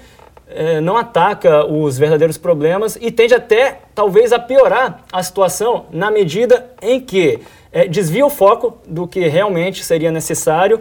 é, 0.49 0.81
não 0.81 0.97
ataca 0.97 1.65
os 1.65 1.97
verdadeiros 1.97 2.37
problemas 2.37 2.99
e 3.01 3.13
tende 3.13 3.33
até, 3.33 3.79
talvez, 3.95 4.33
a 4.33 4.41
piorar 4.41 5.05
a 5.13 5.23
situação 5.23 5.87
na 5.93 6.11
medida 6.11 6.67
em 6.83 7.01
que 7.01 7.41
é, 7.73 7.89
desvia 7.89 8.25
o 8.25 8.31
foco 8.31 8.79
do 8.87 9.07
que 9.07 9.27
realmente 9.29 9.85
seria 9.85 10.11
necessário 10.11 10.81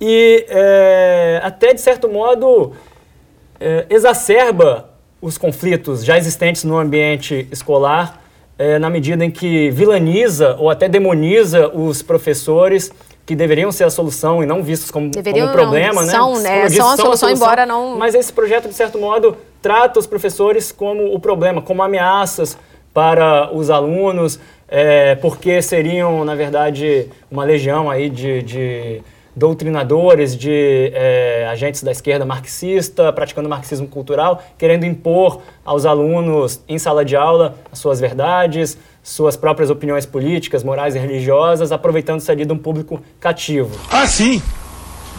e 0.00 0.46
é, 0.48 1.40
até, 1.44 1.74
de 1.74 1.80
certo 1.80 2.08
modo, 2.08 2.72
é, 3.60 3.84
exacerba 3.90 4.88
os 5.20 5.36
conflitos 5.36 6.02
já 6.02 6.16
existentes 6.16 6.64
no 6.64 6.78
ambiente 6.78 7.46
escolar, 7.52 8.22
é, 8.58 8.78
na 8.78 8.88
medida 8.88 9.22
em 9.22 9.30
que 9.30 9.70
vilaniza 9.70 10.56
ou 10.58 10.70
até 10.70 10.88
demoniza 10.88 11.68
os 11.68 12.00
professores 12.00 12.90
que 13.26 13.36
deveriam 13.36 13.70
ser 13.70 13.84
a 13.84 13.90
solução 13.90 14.42
e 14.42 14.46
não 14.46 14.62
vistos 14.62 14.90
como, 14.90 15.10
deveriam, 15.10 15.48
como 15.48 15.58
problema, 15.58 16.00
não, 16.00 16.06
né? 16.06 16.12
São, 16.12 16.40
né? 16.40 16.62
Disse, 16.64 16.76
são 16.76 16.86
a 16.86 16.96
solução, 16.96 17.28
solução, 17.28 17.30
embora 17.30 17.66
não... 17.66 17.96
Mas 17.96 18.14
esse 18.14 18.32
projeto, 18.32 18.68
de 18.68 18.74
certo 18.74 18.98
modo, 18.98 19.36
trata 19.60 20.00
os 20.00 20.06
professores 20.06 20.72
como 20.72 21.14
o 21.14 21.20
problema, 21.20 21.60
como 21.60 21.82
ameaças 21.82 22.58
para 22.92 23.54
os 23.54 23.70
alunos, 23.70 24.40
é, 24.70 25.16
porque 25.16 25.60
seriam, 25.60 26.24
na 26.24 26.36
verdade, 26.36 27.08
uma 27.28 27.42
legião 27.42 27.90
aí 27.90 28.08
de, 28.08 28.40
de 28.42 29.02
doutrinadores, 29.34 30.36
de 30.36 30.92
é, 30.94 31.48
agentes 31.50 31.82
da 31.82 31.90
esquerda 31.90 32.24
marxista, 32.24 33.12
praticando 33.12 33.48
marxismo 33.48 33.88
cultural, 33.88 34.40
querendo 34.56 34.84
impor 34.84 35.40
aos 35.64 35.84
alunos 35.84 36.60
em 36.68 36.78
sala 36.78 37.04
de 37.04 37.16
aula 37.16 37.56
as 37.72 37.80
suas 37.80 37.98
verdades, 37.98 38.78
suas 39.02 39.36
próprias 39.36 39.70
opiniões 39.70 40.06
políticas, 40.06 40.62
morais 40.62 40.94
e 40.94 40.98
religiosas, 40.98 41.72
aproveitando-se 41.72 42.30
ali 42.30 42.44
de 42.44 42.52
um 42.52 42.58
público 42.58 43.02
cativo. 43.18 43.76
Ah, 43.90 44.06
sim! 44.06 44.40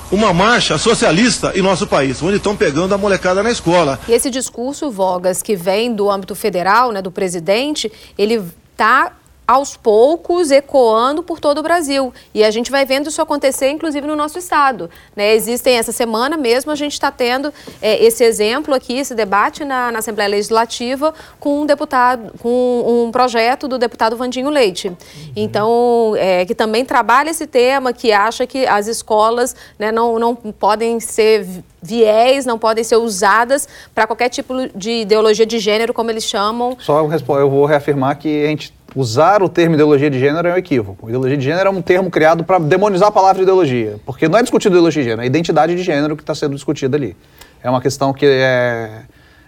Uma 0.09 0.33
marcha 0.33 0.77
socialista 0.77 1.53
em 1.55 1.61
nosso 1.61 1.87
país, 1.87 2.21
onde 2.21 2.35
estão 2.35 2.55
pegando 2.55 2.93
a 2.93 2.97
molecada 2.97 3.41
na 3.41 3.49
escola. 3.49 3.97
E 4.09 4.11
esse 4.11 4.29
discurso, 4.29 4.91
Vogas, 4.91 5.41
que 5.41 5.55
vem 5.55 5.93
do 5.93 6.11
âmbito 6.11 6.35
federal, 6.35 6.91
né, 6.91 7.01
do 7.01 7.09
presidente, 7.11 7.89
ele 8.17 8.43
está 8.73 9.13
aos 9.51 9.75
poucos 9.75 10.49
ecoando 10.49 11.21
por 11.21 11.41
todo 11.41 11.57
o 11.57 11.61
Brasil. 11.61 12.13
E 12.33 12.41
a 12.41 12.49
gente 12.49 12.71
vai 12.71 12.85
vendo 12.85 13.09
isso 13.09 13.21
acontecer, 13.21 13.69
inclusive, 13.69 14.07
no 14.07 14.15
nosso 14.15 14.39
estado. 14.39 14.89
Né? 15.13 15.35
Existem, 15.35 15.77
essa 15.77 15.91
semana 15.91 16.37
mesmo, 16.37 16.71
a 16.71 16.75
gente 16.75 16.93
está 16.93 17.11
tendo 17.11 17.53
é, 17.81 18.01
esse 18.01 18.23
exemplo 18.23 18.73
aqui, 18.73 18.97
esse 18.97 19.13
debate 19.13 19.65
na, 19.65 19.91
na, 19.91 19.99
Assembleia 19.99 20.29
Legislativa 20.29 21.13
com 21.37 21.63
um 21.63 21.65
deputado, 21.65 22.31
com 22.39 23.05
um 23.05 23.11
projeto 23.11 23.67
do 23.67 23.77
deputado 23.77 24.15
Vandinho 24.15 24.49
Leite. 24.49 24.87
Uhum. 24.87 24.95
Então, 25.35 26.13
é, 26.15 26.45
que 26.45 26.55
também 26.55 26.85
trabalha 26.85 27.29
esse 27.29 27.45
tema, 27.45 27.91
que 27.91 28.13
acha 28.13 28.47
que 28.47 28.65
as 28.65 28.87
escolas 28.87 29.53
né, 29.77 29.91
não, 29.91 30.17
não 30.17 30.33
podem 30.33 31.01
ser 31.01 31.45
viés, 31.81 32.45
não 32.45 32.57
podem 32.59 32.83
ser 32.83 32.97
usadas 32.97 33.67
para 33.93 34.05
qualquer 34.07 34.29
tipo 34.29 34.53
de 34.73 35.01
ideologia 35.01 35.45
de 35.45 35.59
gênero, 35.59 35.93
como 35.93 36.09
eles 36.09 36.23
chamam. 36.23 36.77
Só 36.79 37.01
eu 37.01 37.49
vou 37.49 37.65
reafirmar 37.65 38.17
que 38.17 38.45
a 38.45 38.47
gente 38.47 38.80
usar 38.95 39.41
o 39.41 39.49
termo 39.49 39.75
ideologia 39.75 40.09
de 40.09 40.19
gênero 40.19 40.47
é 40.47 40.53
um 40.53 40.57
equívoco. 40.57 41.07
Ideologia 41.07 41.37
de 41.37 41.43
gênero 41.43 41.69
é 41.69 41.71
um 41.71 41.81
termo 41.81 42.09
criado 42.09 42.43
para 42.43 42.59
demonizar 42.59 43.09
a 43.09 43.11
palavra 43.11 43.41
ideologia, 43.41 43.99
porque 44.05 44.27
não 44.27 44.37
é 44.37 44.41
discutido 44.41 44.75
ideologia 44.75 45.01
de 45.01 45.09
gênero, 45.09 45.21
é 45.21 45.23
a 45.23 45.27
identidade 45.27 45.75
de 45.75 45.83
gênero 45.83 46.15
que 46.15 46.23
está 46.23 46.35
sendo 46.35 46.55
discutida 46.55 46.97
ali. 46.97 47.15
É 47.63 47.69
uma 47.69 47.81
questão 47.81 48.13
que 48.13 48.25
é... 48.25 49.03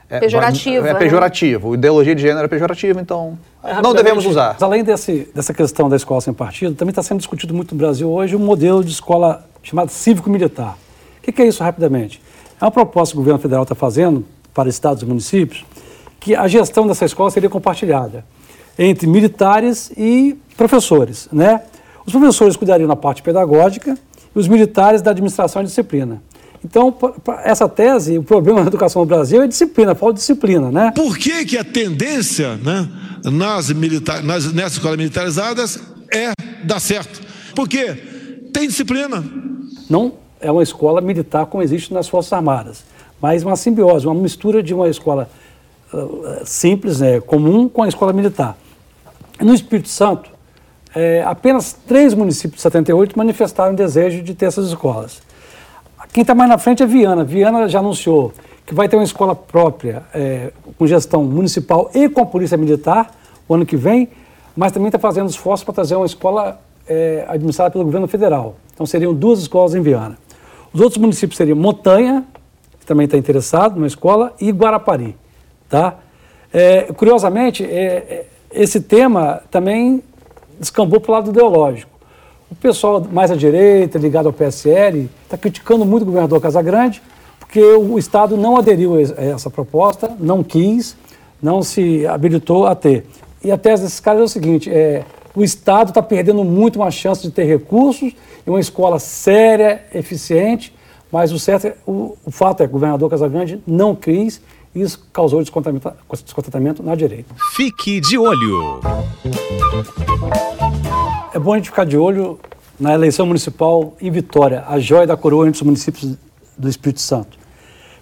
É, 0.09 0.19
pejorativa. 0.19 0.87
É 0.87 0.93
pejorativo. 0.93 1.71
Né? 1.71 1.77
Ideologia 1.77 2.13
de 2.13 2.21
gênero 2.21 2.45
é 2.45 2.47
pejorativo, 2.47 2.99
então 2.99 3.37
é, 3.63 3.81
não 3.81 3.93
devemos 3.93 4.25
usar. 4.25 4.55
Além 4.61 4.83
desse, 4.83 5.27
dessa 5.33 5.53
questão 5.53 5.89
da 5.89 5.95
escola 5.95 6.21
sem 6.21 6.33
partido, 6.33 6.75
também 6.75 6.91
está 6.91 7.01
sendo 7.01 7.17
discutido 7.17 7.53
muito 7.53 7.73
no 7.73 7.79
Brasil 7.79 8.09
hoje 8.09 8.35
um 8.35 8.39
modelo 8.39 8.83
de 8.83 8.91
escola 8.91 9.43
chamado 9.63 9.89
cívico-militar. 9.89 10.77
O 11.17 11.21
que, 11.23 11.31
que 11.31 11.41
é 11.41 11.47
isso, 11.47 11.63
rapidamente? 11.63 12.21
É 12.61 12.65
uma 12.65 12.71
proposta 12.71 13.13
que 13.13 13.17
o 13.17 13.21
governo 13.21 13.39
federal 13.39 13.63
está 13.63 13.73
fazendo 13.73 14.23
para 14.53 14.69
estados 14.69 15.01
e 15.01 15.05
municípios 15.05 15.65
que 16.19 16.35
a 16.35 16.47
gestão 16.47 16.85
dessa 16.85 17.05
escola 17.05 17.31
seria 17.31 17.49
compartilhada 17.49 18.23
entre 18.77 19.07
militares 19.07 19.91
e 19.97 20.35
professores, 20.57 21.27
né? 21.31 21.61
Os 22.05 22.11
professores 22.11 22.55
cuidariam 22.55 22.87
da 22.87 22.95
parte 22.95 23.21
pedagógica 23.21 23.97
e 24.35 24.39
os 24.39 24.47
militares 24.47 25.01
da 25.01 25.11
administração 25.11 25.61
e 25.61 25.65
disciplina. 25.65 26.21
Então, 26.63 26.95
essa 27.43 27.67
tese, 27.67 28.17
o 28.17 28.23
problema 28.23 28.61
da 28.61 28.67
educação 28.67 29.01
no 29.01 29.05
Brasil 29.05 29.41
é 29.41 29.47
disciplina, 29.47 29.93
falta 29.93 30.15
disciplina, 30.15 30.71
né? 30.71 30.91
Por 30.95 31.17
que, 31.17 31.45
que 31.45 31.57
a 31.57 31.63
tendência 31.63 32.55
né, 32.55 32.87
nas, 33.25 33.69
militar, 33.71 34.23
nas, 34.23 34.51
nessas 34.53 34.73
escolas 34.73 34.97
militarizadas 34.97 35.79
é 36.11 36.31
dar 36.63 36.79
certo? 36.79 37.21
Porque 37.53 37.93
tem 38.53 38.67
disciplina. 38.67 39.23
Não 39.89 40.13
é 40.39 40.49
uma 40.49 40.63
escola 40.63 41.01
militar 41.01 41.45
como 41.47 41.61
existe 41.61 41.93
nas 41.93 42.07
Forças 42.07 42.31
Armadas, 42.31 42.85
mas 43.21 43.43
uma 43.43 43.57
simbiose, 43.57 44.05
uma 44.05 44.15
mistura 44.15 44.63
de 44.63 44.73
uma 44.73 44.87
escola 44.87 45.29
uh, 45.93 46.45
simples, 46.45 47.01
né, 47.01 47.19
comum, 47.19 47.67
com 47.67 47.83
a 47.83 47.89
escola 47.89 48.13
militar. 48.13 48.57
No 49.43 49.53
Espírito 49.53 49.89
Santo, 49.89 50.29
é, 50.95 51.23
apenas 51.23 51.73
três 51.73 52.13
municípios 52.13 52.57
de 52.57 52.61
78 52.61 53.17
manifestaram 53.17 53.75
desejo 53.75 54.21
de 54.21 54.33
ter 54.33 54.45
essas 54.45 54.67
escolas. 54.67 55.21
Quem 56.13 56.21
está 56.21 56.35
mais 56.35 56.49
na 56.49 56.57
frente 56.57 56.83
é 56.83 56.85
Viana. 56.85 57.23
Viana 57.23 57.67
já 57.67 57.79
anunciou 57.79 58.31
que 58.65 58.73
vai 58.73 58.87
ter 58.87 58.95
uma 58.95 59.03
escola 59.03 59.35
própria 59.35 60.03
é, 60.13 60.51
com 60.77 60.85
gestão 60.87 61.23
municipal 61.23 61.89
e 61.93 62.07
com 62.07 62.21
a 62.21 62.25
Polícia 62.25 62.57
Militar 62.57 63.11
o 63.47 63.55
ano 63.55 63.65
que 63.65 63.75
vem, 63.75 64.09
mas 64.55 64.71
também 64.71 64.87
está 64.87 64.99
fazendo 64.99 65.29
esforço 65.29 65.65
para 65.65 65.73
trazer 65.73 65.95
uma 65.95 66.05
escola 66.05 66.61
é, 66.87 67.25
administrada 67.27 67.71
pelo 67.71 67.83
governo 67.83 68.07
federal. 68.07 68.55
Então 68.73 68.85
seriam 68.85 69.13
duas 69.13 69.39
escolas 69.39 69.75
em 69.75 69.81
Viana. 69.81 70.17
Os 70.71 70.79
outros 70.79 70.99
municípios 70.99 71.35
seriam 71.35 71.57
Montanha, 71.57 72.23
que 72.79 72.85
também 72.85 73.05
está 73.05 73.17
interessado 73.17 73.75
numa 73.75 73.87
escola, 73.87 74.33
e 74.39 74.51
Guarapari. 74.51 75.17
Tá? 75.67 75.95
É, 76.53 76.83
curiosamente, 76.93 77.63
é, 77.63 77.67
é 77.69 78.25
esse 78.53 78.79
tema 78.79 79.41
também 79.49 80.03
descambou 80.59 80.99
para 80.99 81.11
o 81.11 81.13
lado 81.15 81.29
ideológico. 81.31 81.91
O 82.51 82.55
pessoal 82.55 83.05
mais 83.11 83.31
à 83.31 83.35
direita, 83.35 83.97
ligado 83.97 84.27
ao 84.27 84.33
PSL, 84.33 85.09
está 85.23 85.37
criticando 85.37 85.85
muito 85.85 86.03
o 86.03 86.05
governador 86.05 86.39
Casagrande, 86.39 87.01
porque 87.39 87.61
o 87.61 87.97
Estado 87.97 88.37
não 88.37 88.57
aderiu 88.57 88.95
a 88.95 89.23
essa 89.23 89.49
proposta, 89.49 90.15
não 90.19 90.43
quis, 90.43 90.95
não 91.41 91.63
se 91.63 92.05
habilitou 92.05 92.67
a 92.67 92.75
ter. 92.75 93.05
E 93.43 93.51
a 93.51 93.57
tese 93.57 93.83
desses 93.83 93.99
caras 93.99 94.21
é 94.21 94.23
o 94.23 94.27
seguinte: 94.27 94.71
é, 94.71 95.03
o 95.35 95.43
Estado 95.43 95.89
está 95.89 96.01
perdendo 96.01 96.43
muito 96.43 96.77
uma 96.77 96.91
chance 96.91 97.23
de 97.23 97.31
ter 97.31 97.45
recursos 97.45 98.13
e 98.45 98.49
uma 98.49 98.59
escola 98.59 98.99
séria, 98.99 99.83
eficiente, 99.93 100.73
mas 101.11 101.31
o 101.31 101.39
certo 101.39 101.67
é, 101.67 101.75
o, 101.85 102.15
o 102.23 102.31
fato 102.31 102.61
é 102.61 102.65
que 102.65 102.71
o 102.71 102.73
governador 102.73 103.09
Casagrande 103.09 103.61
não 103.65 103.95
quis 103.95 104.41
isso 104.75 105.05
causou 105.13 105.41
descontentamento 105.41 106.81
na 106.81 106.95
direita. 106.95 107.33
Fique 107.53 107.99
de 108.01 108.17
olho. 108.17 108.81
É 111.33 111.39
bom 111.39 111.53
a 111.53 111.57
gente 111.57 111.69
ficar 111.69 111.85
de 111.85 111.97
olho 111.97 112.39
na 112.79 112.93
eleição 112.93 113.25
municipal 113.25 113.93
em 114.01 114.09
Vitória, 114.09 114.63
a 114.67 114.79
joia 114.79 115.05
da 115.05 115.15
coroa 115.15 115.47
entre 115.47 115.61
os 115.61 115.65
municípios 115.65 116.15
do 116.57 116.67
Espírito 116.69 117.01
Santo. 117.01 117.37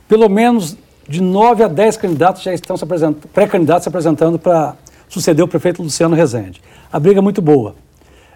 Pelo 0.08 0.30
menos 0.30 0.78
de 1.08 1.22
9 1.22 1.64
a 1.64 1.68
10 1.68 1.98
candidatos 1.98 2.42
já 2.42 2.54
estão 2.54 2.78
se 2.78 2.84
apresentando, 2.84 3.28
pré-candidatos 3.28 3.84
se 3.84 3.90
apresentando 3.90 4.40
para 4.40 4.76
suceder 5.10 5.44
o 5.44 5.48
prefeito 5.48 5.84
Luciano 5.84 6.16
Rezende. 6.16 6.62
A 6.92 7.00
briga 7.00 7.20
é 7.20 7.22
muito 7.22 7.42
boa. 7.42 7.76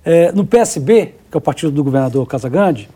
É, 0.03 0.31
no 0.33 0.45
PSB, 0.45 1.15
que 1.31 1.35
é 1.35 1.37
o 1.37 1.41
partido 1.41 1.71
do 1.71 1.83
governador 1.83 2.25
Casagrande, 2.27 2.89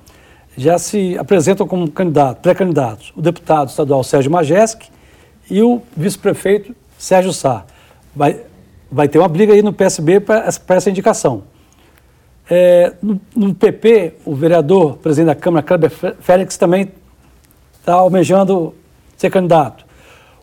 já 0.58 0.78
se 0.78 1.18
apresentam 1.18 1.66
como 1.66 1.90
candidato, 1.90 2.42
pré-candidatos 2.42 3.14
o 3.16 3.22
deputado 3.22 3.70
estadual 3.70 4.04
Sérgio 4.04 4.30
Majeski 4.32 4.90
e 5.50 5.62
o 5.62 5.82
vice-prefeito 5.96 6.76
Sérgio 6.98 7.34
Sá. 7.34 7.66
Vai, 8.16 8.42
vai 8.92 9.08
ter 9.08 9.20
uma 9.20 9.28
briga 9.28 9.54
aí 9.54 9.62
no 9.62 9.74
PSB 9.74 10.20
para 10.20 10.46
essa 10.70 10.90
indicação. 10.90 11.44
É, 12.50 12.94
no, 13.02 13.20
no, 13.36 13.54
PP, 13.54 14.16
o 14.26 14.36
vereador, 14.36 14.98
presidente 14.98 15.28
da 15.28 15.36
Câmara, 15.36 15.64
Kleber 15.64 15.92
Félix, 16.20 16.58
também 16.58 16.92
está 17.80 17.94
almejando 17.94 18.74
ser 19.16 19.30
candidato. 19.30 19.86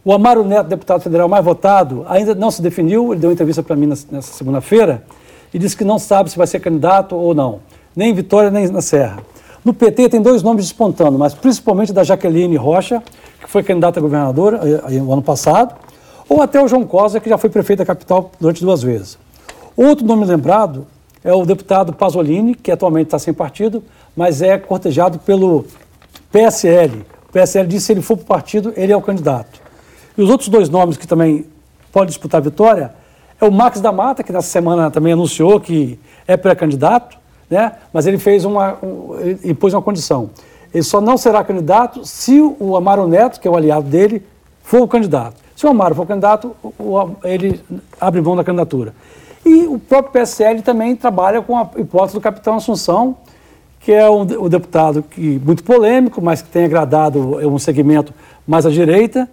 O 0.05 0.13
Amaro 0.13 0.45
Neto, 0.45 0.69
deputado 0.69 1.01
federal 1.01 1.29
mais 1.29 1.45
votado, 1.45 2.07
ainda 2.09 2.33
não 2.33 2.51
se 2.51 2.63
definiu, 2.63 3.13
ele 3.13 3.21
deu 3.21 3.33
entrevista 3.33 3.61
para 3.61 3.75
mim 3.75 3.87
nessa 3.87 4.33
segunda-feira 4.35 5.03
e 5.53 5.59
disse 5.59 5.77
que 5.77 5.85
não 5.85 5.99
sabe 5.99 6.31
se 6.31 6.39
vai 6.39 6.47
ser 6.47 6.61
candidato 6.61 7.17
ou 7.17 7.35
não, 7.35 7.61
nem 7.95 8.11
em 8.11 8.15
Vitória 8.15 8.51
nem 8.51 8.69
na 8.69 8.81
Serra. 8.81 9.19
No 9.65 9.75
PT 9.75 10.11
tem 10.11 10.23
dois 10.23 10.45
nomes 10.45 10.65
despontando, 10.65 11.19
mas 11.19 11.35
principalmente 11.35 11.93
da 11.93 12.05
Jaqueline 12.05 12.55
Rocha, 12.55 13.03
que 13.41 13.51
foi 13.51 13.63
candidata 13.63 14.01
a 14.01 14.03
governadora 14.03 14.61
eh, 14.89 14.99
no 14.99 15.13
ano 15.13 15.23
passado, 15.23 15.75
ou 16.29 16.43
até 16.43 16.63
o 16.63 16.69
João 16.69 16.85
Cosa, 16.85 17.21
que 17.21 17.29
já 17.29 17.39
foi 17.39 17.51
prefeito 17.51 17.81
da 17.81 17.87
capital 17.87 18.31
durante 18.41 18.61
duas 18.63 18.83
vezes. 18.83 19.19
Outro 19.77 20.05
nome 20.07 20.25
lembrado 20.25 20.87
é 21.23 21.33
o 21.33 21.45
deputado 21.45 21.93
Pasolini, 21.93 22.55
que 22.55 22.71
atualmente 22.71 23.09
está 23.09 23.19
sem 23.19 23.35
partido, 23.35 23.83
mas 24.17 24.43
é 24.43 24.57
cortejado 24.59 25.19
pelo 25.19 25.67
PSL. 26.33 27.05
O 27.29 27.33
PSL 27.33 27.67
disse 27.69 27.81
que 27.81 27.87
se 27.87 27.93
ele 27.93 28.03
for 28.03 28.17
para 28.17 28.25
o 28.25 28.27
partido, 28.27 28.73
ele 28.77 28.93
é 28.93 28.97
o 28.97 29.03
candidato. 29.03 29.61
E 30.17 30.23
os 30.23 30.31
outros 30.31 30.49
dois 30.49 30.69
nomes 30.69 30.97
que 30.97 31.07
também 31.07 31.45
podem 31.93 32.09
disputar 32.09 32.41
a 32.41 32.45
vitória 32.45 32.95
é 33.41 33.45
o 33.45 33.53
Max 33.53 33.81
da 33.81 33.93
Mata, 33.93 34.23
que 34.23 34.33
nessa 34.33 34.49
semana 34.49 34.91
também 34.91 35.13
anunciou 35.13 35.61
que 35.61 35.99
é 36.27 36.37
pré-candidato, 36.37 37.19
né? 37.51 37.73
mas 37.93 38.07
ele 38.07 38.19
fez 38.19 38.45
uma, 38.45 38.79
um, 38.83 39.17
impôs 39.45 39.75
uma 39.75 39.83
condição. 39.83 40.31
Ele 40.77 40.83
só 40.83 41.01
não 41.01 41.17
será 41.17 41.43
candidato 41.43 42.05
se 42.05 42.39
o 42.39 42.77
Amaro 42.77 43.09
Neto, 43.09 43.41
que 43.41 43.49
é 43.49 43.51
o 43.51 43.57
aliado 43.57 43.89
dele, 43.89 44.23
for 44.63 44.83
o 44.83 44.87
candidato. 44.87 45.37
Se 45.57 45.65
o 45.65 45.71
Amaro 45.71 45.95
for 45.95 46.03
o 46.03 46.07
candidato, 46.07 46.55
ele 47.25 47.63
abre 47.99 48.21
mão 48.21 48.37
da 48.37 48.45
candidatura. 48.45 48.93
E 49.43 49.67
o 49.67 49.79
próprio 49.79 50.13
PSL 50.13 50.61
também 50.61 50.95
trabalha 50.95 51.41
com 51.41 51.57
a 51.57 51.67
hipótese 51.79 52.13
do 52.13 52.21
capitão 52.21 52.57
Assunção, 52.57 53.17
que 53.81 53.91
é 53.91 54.07
um, 54.11 54.21
o 54.21 54.51
deputado 54.51 55.03
que, 55.03 55.41
muito 55.43 55.65
polêmico, 55.65 56.21
mas 56.21 56.43
que 56.43 56.51
tem 56.51 56.67
agradado 56.67 57.39
um 57.49 57.59
segmento 57.59 58.13
mais 58.47 58.67
à 58.67 58.71
direita, 58.71 59.27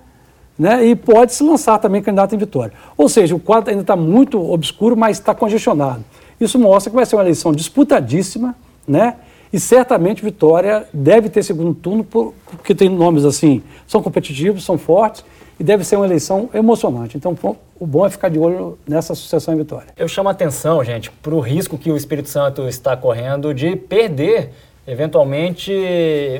né? 0.57 0.85
e 0.85 0.95
pode 0.95 1.33
se 1.33 1.43
lançar 1.43 1.77
também 1.77 2.01
candidato 2.01 2.33
em 2.33 2.37
Vitória. 2.37 2.71
Ou 2.97 3.09
seja, 3.09 3.35
o 3.35 3.39
quadro 3.39 3.69
ainda 3.69 3.81
está 3.81 3.97
muito 3.97 4.41
obscuro, 4.49 4.95
mas 4.95 5.19
está 5.19 5.35
congestionado. 5.35 6.05
Isso 6.39 6.57
mostra 6.57 6.89
que 6.89 6.95
vai 6.95 7.05
ser 7.05 7.17
uma 7.17 7.23
eleição 7.23 7.51
disputadíssima, 7.51 8.55
né? 8.87 9.17
E 9.53 9.59
certamente 9.59 10.23
Vitória 10.23 10.87
deve 10.91 11.29
ter 11.29 11.43
segundo 11.43 11.75
turno, 11.75 12.03
porque 12.03 12.73
tem 12.73 12.89
nomes 12.89 13.23
assim, 13.23 13.61
são 13.85 14.01
competitivos, 14.01 14.65
são 14.65 14.79
fortes, 14.79 15.23
e 15.59 15.63
deve 15.63 15.83
ser 15.83 15.95
uma 15.95 16.05
eleição 16.05 16.49
emocionante. 16.55 17.15
Então, 17.15 17.37
o 17.79 17.85
bom 17.85 18.03
é 18.03 18.09
ficar 18.09 18.29
de 18.29 18.39
olho 18.39 18.79
nessa 18.87 19.13
sucessão 19.13 19.53
em 19.53 19.57
Vitória. 19.57 19.89
Eu 19.95 20.07
chamo 20.07 20.27
a 20.27 20.31
atenção, 20.31 20.83
gente, 20.83 21.11
para 21.11 21.35
o 21.35 21.39
risco 21.39 21.77
que 21.77 21.91
o 21.91 21.95
Espírito 21.95 22.29
Santo 22.29 22.67
está 22.67 22.97
correndo 22.97 23.53
de 23.53 23.75
perder, 23.75 24.49
eventualmente, 24.87 25.71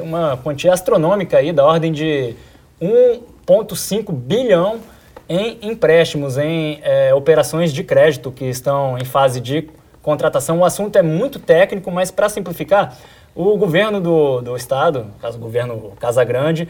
uma 0.02 0.36
quantia 0.38 0.74
astronômica 0.74 1.38
aí, 1.38 1.54
da 1.54 1.64
ordem 1.64 1.92
de 1.92 2.36
1,5 2.82 4.12
bilhão 4.12 4.80
em 5.30 5.60
empréstimos, 5.62 6.36
em 6.40 6.80
é, 6.82 7.14
operações 7.14 7.72
de 7.72 7.84
crédito 7.84 8.32
que 8.32 8.46
estão 8.46 8.98
em 8.98 9.06
fase 9.06 9.40
de 9.40 9.70
contratação. 10.04 10.60
O 10.60 10.66
assunto 10.66 10.96
é 10.98 11.02
muito 11.02 11.40
técnico, 11.40 11.90
mas 11.90 12.12
para 12.12 12.30
simplificar, 12.30 12.96
o 13.34 13.58
governo 13.58 14.00
do, 14.00 14.42
do 14.42 14.56
estado, 14.56 15.08
caso 15.20 15.40
o 15.40 15.42
governo 15.42 15.94
Casa 16.00 16.24
Grande, 16.24 16.70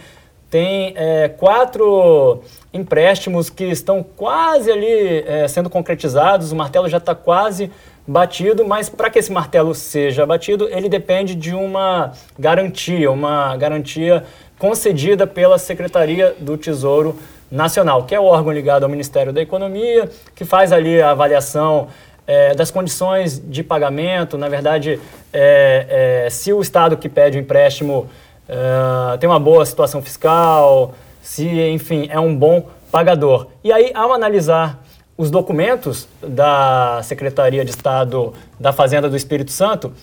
tem 0.49 0.93
é, 0.95 1.27
quatro 1.27 2.41
empréstimos 2.71 3.49
que 3.49 3.65
estão 3.65 4.03
quase 4.03 4.71
ali 4.71 5.23
é, 5.27 5.47
sendo 5.47 5.69
concretizados, 5.69 6.51
o 6.51 6.55
martelo 6.55 6.87
já 6.87 6.99
está 6.99 7.15
quase 7.15 7.71
batido, 8.07 8.63
mas 8.63 8.87
para 8.87 9.09
que 9.09 9.17
esse 9.17 9.31
martelo 9.31 9.73
seja 9.73 10.25
batido, 10.25 10.69
ele 10.69 10.87
depende 10.87 11.33
de 11.33 11.55
uma 11.55 12.11
garantia, 12.37 13.09
uma 13.09 13.57
garantia 13.57 14.23
concedida 14.59 15.25
pela 15.25 15.57
Secretaria 15.57 16.35
do 16.39 16.55
Tesouro 16.55 17.17
Nacional, 17.49 18.03
que 18.03 18.13
é 18.13 18.19
o 18.19 18.25
órgão 18.25 18.51
ligado 18.51 18.83
ao 18.83 18.89
Ministério 18.89 19.33
da 19.33 19.41
Economia, 19.41 20.09
que 20.35 20.45
faz 20.45 20.71
ali 20.71 21.01
a 21.01 21.11
avaliação 21.11 21.87
é, 22.25 22.53
das 22.53 22.71
condições 22.71 23.39
de 23.39 23.63
pagamento. 23.63 24.37
Na 24.37 24.49
verdade, 24.49 24.99
é, 25.31 26.23
é, 26.25 26.29
se 26.29 26.53
o 26.53 26.61
Estado 26.61 26.97
que 26.97 27.09
pede 27.09 27.37
o 27.37 27.41
empréstimo 27.41 28.09
é, 28.47 29.17
tem 29.17 29.29
uma 29.29 29.39
boa 29.39 29.65
situação 29.65 30.01
fiscal, 30.01 30.93
se, 31.21 31.47
enfim, 31.69 32.07
é 32.09 32.19
um 32.19 32.35
bom 32.35 32.67
pagador. 32.91 33.47
E 33.63 33.71
aí, 33.71 33.91
ao 33.93 34.13
analisar 34.13 34.83
os 35.17 35.29
documentos 35.29 36.07
da 36.21 37.01
Secretaria 37.03 37.63
de 37.63 37.71
Estado 37.71 38.33
da 38.59 38.73
Fazenda 38.73 39.09
do 39.09 39.15
Espírito 39.15 39.51
Santo, 39.51 39.93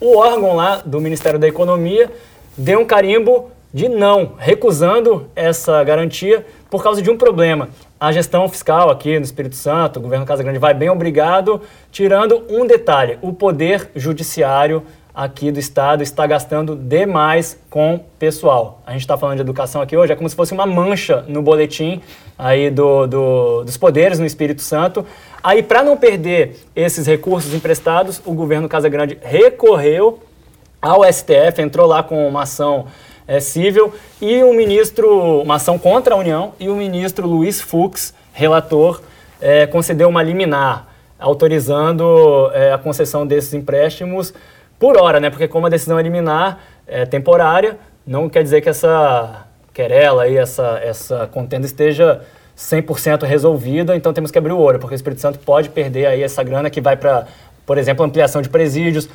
o 0.00 0.16
órgão 0.18 0.54
lá 0.54 0.82
do 0.84 1.00
Ministério 1.00 1.38
da 1.38 1.48
Economia 1.48 2.10
deu 2.56 2.80
um 2.80 2.84
carimbo 2.84 3.50
de 3.72 3.88
não, 3.88 4.34
recusando 4.38 5.28
essa 5.34 5.82
garantia 5.82 6.46
por 6.70 6.82
causa 6.82 7.02
de 7.02 7.10
um 7.10 7.16
problema. 7.16 7.68
A 8.04 8.12
gestão 8.12 8.46
fiscal 8.50 8.90
aqui 8.90 9.18
no 9.18 9.24
Espírito 9.24 9.56
Santo, 9.56 9.98
o 9.98 10.02
governo 10.02 10.26
Casa 10.26 10.42
Grande 10.42 10.58
vai 10.58 10.74
bem 10.74 10.90
obrigado, 10.90 11.62
tirando 11.90 12.44
um 12.50 12.66
detalhe: 12.66 13.18
o 13.22 13.32
poder 13.32 13.90
judiciário 13.96 14.82
aqui 15.14 15.50
do 15.50 15.58
Estado 15.58 16.02
está 16.02 16.26
gastando 16.26 16.76
demais 16.76 17.58
com 17.70 17.98
pessoal. 18.18 18.82
A 18.86 18.92
gente 18.92 19.00
está 19.00 19.16
falando 19.16 19.36
de 19.36 19.40
educação 19.40 19.80
aqui 19.80 19.96
hoje, 19.96 20.12
é 20.12 20.16
como 20.16 20.28
se 20.28 20.36
fosse 20.36 20.52
uma 20.52 20.66
mancha 20.66 21.24
no 21.26 21.40
boletim 21.40 22.02
aí 22.38 22.70
do, 22.70 23.06
do 23.06 23.64
dos 23.64 23.78
poderes 23.78 24.18
no 24.18 24.26
Espírito 24.26 24.60
Santo. 24.60 25.06
Aí, 25.42 25.62
para 25.62 25.82
não 25.82 25.96
perder 25.96 26.58
esses 26.76 27.06
recursos 27.06 27.54
emprestados, 27.54 28.20
o 28.26 28.34
governo 28.34 28.68
Casa 28.68 28.90
Grande 28.90 29.16
recorreu 29.22 30.22
ao 30.82 31.10
STF, 31.10 31.62
entrou 31.62 31.86
lá 31.86 32.02
com 32.02 32.28
uma 32.28 32.42
ação 32.42 32.84
é, 33.26 33.40
civil 33.40 33.92
e 34.20 34.42
o 34.42 34.52
ministro, 34.52 35.40
uma 35.42 35.56
ação 35.56 35.78
contra 35.78 36.14
a 36.14 36.18
União, 36.18 36.52
e 36.58 36.68
o 36.68 36.76
ministro 36.76 37.26
Luiz 37.26 37.60
Fux, 37.60 38.14
relator, 38.32 39.00
é, 39.40 39.66
concedeu 39.66 40.08
uma 40.08 40.22
liminar 40.22 40.88
autorizando 41.18 42.50
é, 42.52 42.72
a 42.72 42.78
concessão 42.78 43.26
desses 43.26 43.54
empréstimos 43.54 44.34
por 44.78 45.00
hora, 45.00 45.20
né? 45.20 45.30
Porque 45.30 45.48
como 45.48 45.66
a 45.66 45.70
decisão 45.70 45.98
é 45.98 46.02
liminar 46.02 46.58
é 46.86 47.06
temporária, 47.06 47.78
não 48.06 48.28
quer 48.28 48.42
dizer 48.42 48.60
que 48.60 48.68
essa 48.68 49.46
querela 49.72 50.28
e 50.28 50.36
essa, 50.36 50.78
essa 50.82 51.26
contenda 51.26 51.66
esteja 51.66 52.20
100% 52.56 53.24
resolvida, 53.24 53.96
então 53.96 54.12
temos 54.12 54.30
que 54.30 54.38
abrir 54.38 54.52
o 54.52 54.58
olho, 54.58 54.78
porque 54.78 54.94
o 54.94 54.96
Espírito 54.96 55.20
Santo 55.20 55.38
pode 55.40 55.70
perder 55.70 56.06
aí 56.06 56.22
essa 56.22 56.42
grana 56.42 56.70
que 56.70 56.80
vai 56.80 56.96
para, 56.96 57.26
por 57.66 57.78
exemplo, 57.78 58.04
ampliação 58.04 58.40
de 58.40 58.48
presídios, 58.48 59.08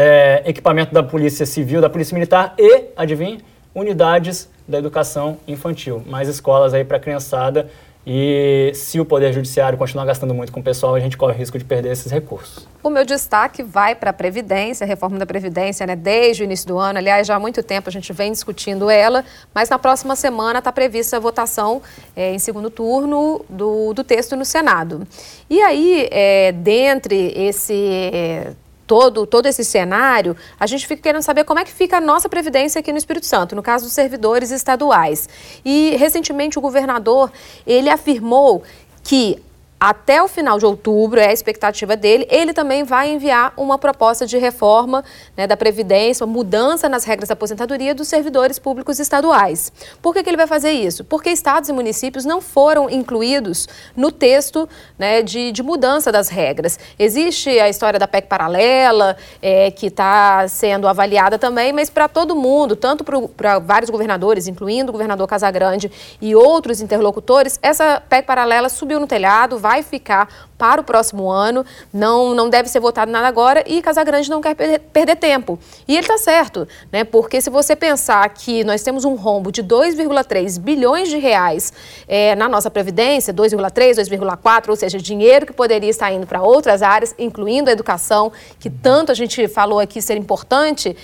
é, 0.00 0.44
equipamento 0.46 0.94
da 0.94 1.02
Polícia 1.02 1.44
Civil, 1.44 1.80
da 1.80 1.90
Polícia 1.90 2.14
Militar 2.14 2.54
e, 2.56 2.84
adivinha, 2.96 3.38
unidades 3.74 4.48
da 4.66 4.78
educação 4.78 5.38
infantil, 5.46 6.04
mais 6.06 6.28
escolas 6.28 6.72
aí 6.72 6.84
para 6.84 6.98
a 6.98 7.00
criançada 7.00 7.68
e 8.06 8.70
se 8.74 9.00
o 9.00 9.04
Poder 9.04 9.32
Judiciário 9.32 9.76
continuar 9.76 10.04
gastando 10.04 10.32
muito 10.32 10.52
com 10.52 10.60
o 10.60 10.62
pessoal, 10.62 10.94
a 10.94 11.00
gente 11.00 11.16
corre 11.16 11.34
o 11.34 11.36
risco 11.36 11.58
de 11.58 11.64
perder 11.64 11.90
esses 11.90 12.12
recursos. 12.12 12.66
O 12.80 12.88
meu 12.88 13.04
destaque 13.04 13.60
vai 13.60 13.96
para 13.96 14.10
a 14.10 14.12
Previdência, 14.12 14.84
a 14.84 14.86
reforma 14.86 15.18
da 15.18 15.26
Previdência, 15.26 15.84
né, 15.84 15.96
desde 15.96 16.42
o 16.42 16.44
início 16.44 16.68
do 16.68 16.78
ano. 16.78 17.00
Aliás, 17.00 17.26
já 17.26 17.34
há 17.34 17.40
muito 17.40 17.60
tempo 17.60 17.88
a 17.88 17.92
gente 17.92 18.12
vem 18.12 18.30
discutindo 18.30 18.88
ela, 18.88 19.24
mas 19.52 19.68
na 19.68 19.80
próxima 19.80 20.14
semana 20.14 20.60
está 20.60 20.70
prevista 20.70 21.16
a 21.16 21.20
votação 21.20 21.82
é, 22.14 22.32
em 22.32 22.38
segundo 22.38 22.70
turno 22.70 23.44
do, 23.48 23.92
do 23.92 24.04
texto 24.04 24.36
no 24.36 24.44
Senado. 24.44 25.06
E 25.50 25.60
aí, 25.60 26.08
é, 26.12 26.52
dentre 26.52 27.34
esse. 27.36 27.74
É, 27.74 28.52
todo, 28.88 29.26
todo 29.26 29.46
esse 29.46 29.62
cenário, 29.62 30.34
a 30.58 30.66
gente 30.66 30.86
fica 30.86 31.02
querendo 31.02 31.22
saber 31.22 31.44
como 31.44 31.60
é 31.60 31.64
que 31.64 31.70
fica 31.70 31.98
a 31.98 32.00
nossa 32.00 32.28
previdência 32.28 32.80
aqui 32.80 32.90
no 32.90 32.98
Espírito 32.98 33.26
Santo, 33.26 33.54
no 33.54 33.62
caso 33.62 33.84
dos 33.84 33.92
servidores 33.92 34.50
estaduais. 34.50 35.28
E 35.62 35.94
recentemente 35.96 36.58
o 36.58 36.62
governador, 36.62 37.30
ele 37.66 37.90
afirmou 37.90 38.62
que 39.04 39.40
até 39.80 40.20
o 40.22 40.26
final 40.26 40.58
de 40.58 40.66
outubro, 40.66 41.20
é 41.20 41.28
a 41.28 41.32
expectativa 41.32 41.96
dele, 41.96 42.26
ele 42.30 42.52
também 42.52 42.82
vai 42.82 43.10
enviar 43.10 43.52
uma 43.56 43.78
proposta 43.78 44.26
de 44.26 44.36
reforma 44.36 45.04
né, 45.36 45.46
da 45.46 45.56
Previdência, 45.56 46.24
uma 46.24 46.32
mudança 46.32 46.88
nas 46.88 47.04
regras 47.04 47.28
da 47.28 47.34
aposentadoria 47.34 47.94
dos 47.94 48.08
servidores 48.08 48.58
públicos 48.58 48.98
estaduais. 48.98 49.72
Por 50.02 50.12
que, 50.12 50.22
que 50.22 50.30
ele 50.30 50.36
vai 50.36 50.46
fazer 50.46 50.72
isso? 50.72 51.04
Porque 51.04 51.30
estados 51.30 51.68
e 51.68 51.72
municípios 51.72 52.24
não 52.24 52.40
foram 52.40 52.90
incluídos 52.90 53.68
no 53.94 54.10
texto 54.10 54.68
né, 54.98 55.22
de, 55.22 55.52
de, 55.52 55.62
mudança 55.62 56.10
das 56.10 56.28
regras. 56.28 56.78
Existe 56.98 57.50
a 57.60 57.68
história 57.68 57.98
da 57.98 58.08
PEC 58.08 58.26
paralela, 58.26 59.16
é, 59.40 59.70
que 59.70 59.86
está 59.86 60.48
sendo 60.48 60.88
avaliada 60.88 61.38
também, 61.38 61.72
mas 61.72 61.88
para 61.88 62.08
todo 62.08 62.34
mundo, 62.34 62.74
tanto 62.74 63.04
para 63.36 63.58
vários 63.58 63.90
governadores, 63.90 64.48
incluindo 64.48 64.90
o 64.90 64.92
governador 64.92 65.28
Casagrande 65.28 65.90
e 66.20 66.34
outros 66.34 66.80
interlocutores, 66.80 67.58
essa 67.62 68.02
PEC 68.08 68.26
paralela 68.26 68.68
subiu 68.68 68.98
no 68.98 69.06
telhado, 69.06 69.58
vai 69.68 69.82
ficar 69.82 70.48
para 70.56 70.80
o 70.80 70.84
próximo 70.84 71.30
ano, 71.30 71.64
não, 71.92 72.34
não 72.34 72.48
deve 72.48 72.70
ser 72.70 72.80
votado 72.80 73.12
nada 73.12 73.28
agora 73.28 73.62
e 73.66 73.82
Casagrande 73.82 74.30
não 74.30 74.40
quer 74.40 74.54
perder, 74.54 74.78
perder 74.78 75.16
tempo. 75.16 75.58
E 75.86 75.92
ele 75.92 76.00
está 76.00 76.16
certo, 76.16 76.66
né? 76.90 77.04
porque 77.04 77.40
se 77.40 77.50
você 77.50 77.76
pensar 77.76 78.26
que 78.30 78.64
nós 78.64 78.82
temos 78.82 79.04
um 79.04 79.14
rombo 79.14 79.52
de 79.52 79.62
2,3 79.62 80.58
bilhões 80.58 81.10
de 81.10 81.18
reais 81.18 81.70
é, 82.08 82.34
na 82.34 82.48
nossa 82.48 82.70
Previdência, 82.70 83.32
2,3, 83.32 83.96
2,4, 83.96 84.70
ou 84.70 84.76
seja, 84.76 84.98
dinheiro 84.98 85.44
que 85.44 85.52
poderia 85.52 85.90
estar 85.90 86.10
indo 86.10 86.26
para 86.26 86.42
outras 86.42 86.82
áreas, 86.82 87.14
incluindo 87.18 87.68
a 87.68 87.72
educação, 87.72 88.32
que 88.58 88.70
tanto 88.70 89.12
a 89.12 89.14
gente 89.14 89.46
falou 89.48 89.78
aqui 89.78 90.00
ser 90.00 90.16
importante, 90.16 90.96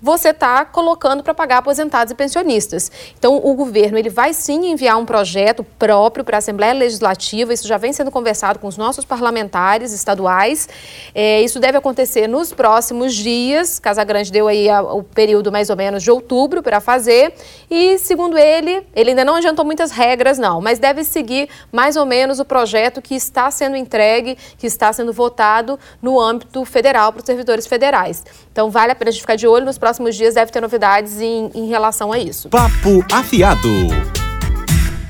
você 0.00 0.28
está 0.28 0.64
colocando 0.64 1.22
para 1.22 1.32
pagar 1.32 1.58
aposentados 1.58 2.12
e 2.12 2.14
pensionistas. 2.14 2.90
Então, 3.18 3.40
o 3.42 3.54
governo 3.54 3.98
ele 3.98 4.10
vai 4.10 4.34
sim 4.34 4.70
enviar 4.70 4.98
um 4.98 5.06
projeto 5.06 5.64
próprio 5.64 6.24
para 6.24 6.36
a 6.36 6.38
Assembleia 6.38 6.74
Legislativa, 6.74 7.52
isso 7.52 7.66
já 7.66 7.78
vem 7.78 7.92
sendo 7.92 8.10
conversado 8.10 8.58
com 8.58 8.66
os 8.66 8.76
nossos 8.76 9.04
parlamentares 9.04 9.92
estaduais. 9.92 10.68
É, 11.14 11.40
isso 11.40 11.58
deve 11.58 11.78
acontecer 11.78 12.26
nos 12.26 12.52
próximos 12.52 13.14
dias. 13.14 13.78
Casa 13.78 14.04
Grande 14.04 14.30
deu 14.30 14.48
aí 14.48 14.68
a, 14.68 14.82
o 14.82 15.02
período 15.02 15.50
mais 15.50 15.70
ou 15.70 15.76
menos 15.76 16.02
de 16.02 16.10
outubro 16.10 16.62
para 16.62 16.80
fazer. 16.80 17.32
E, 17.70 17.98
segundo 17.98 18.36
ele, 18.36 18.86
ele 18.94 19.10
ainda 19.10 19.24
não 19.24 19.36
adiantou 19.36 19.64
muitas 19.64 19.90
regras, 19.90 20.38
não, 20.38 20.60
mas 20.60 20.78
deve 20.78 21.04
seguir 21.04 21.48
mais 21.72 21.96
ou 21.96 22.04
menos 22.04 22.38
o 22.38 22.44
projeto 22.44 23.00
que 23.00 23.14
está 23.14 23.50
sendo 23.50 23.76
entregue, 23.76 24.36
que 24.58 24.66
está 24.66 24.92
sendo 24.92 25.12
votado 25.12 25.78
no 26.02 26.20
âmbito 26.20 26.64
federal 26.64 27.12
para 27.12 27.20
os 27.20 27.26
servidores 27.26 27.66
federais. 27.66 28.24
Então, 28.52 28.70
vale 28.70 28.92
a 28.92 28.94
pena 28.94 29.10
a 29.10 29.12
gente 29.12 29.20
ficar 29.20 29.36
de 29.36 29.46
olho 29.46 29.64
nos 29.66 29.78
próximos 29.86 30.16
dias 30.16 30.34
deve 30.34 30.50
ter 30.50 30.60
novidades 30.60 31.20
em, 31.20 31.48
em 31.54 31.68
relação 31.68 32.10
a 32.10 32.18
isso. 32.18 32.48
Papo 32.48 33.04
afiado. 33.12 33.68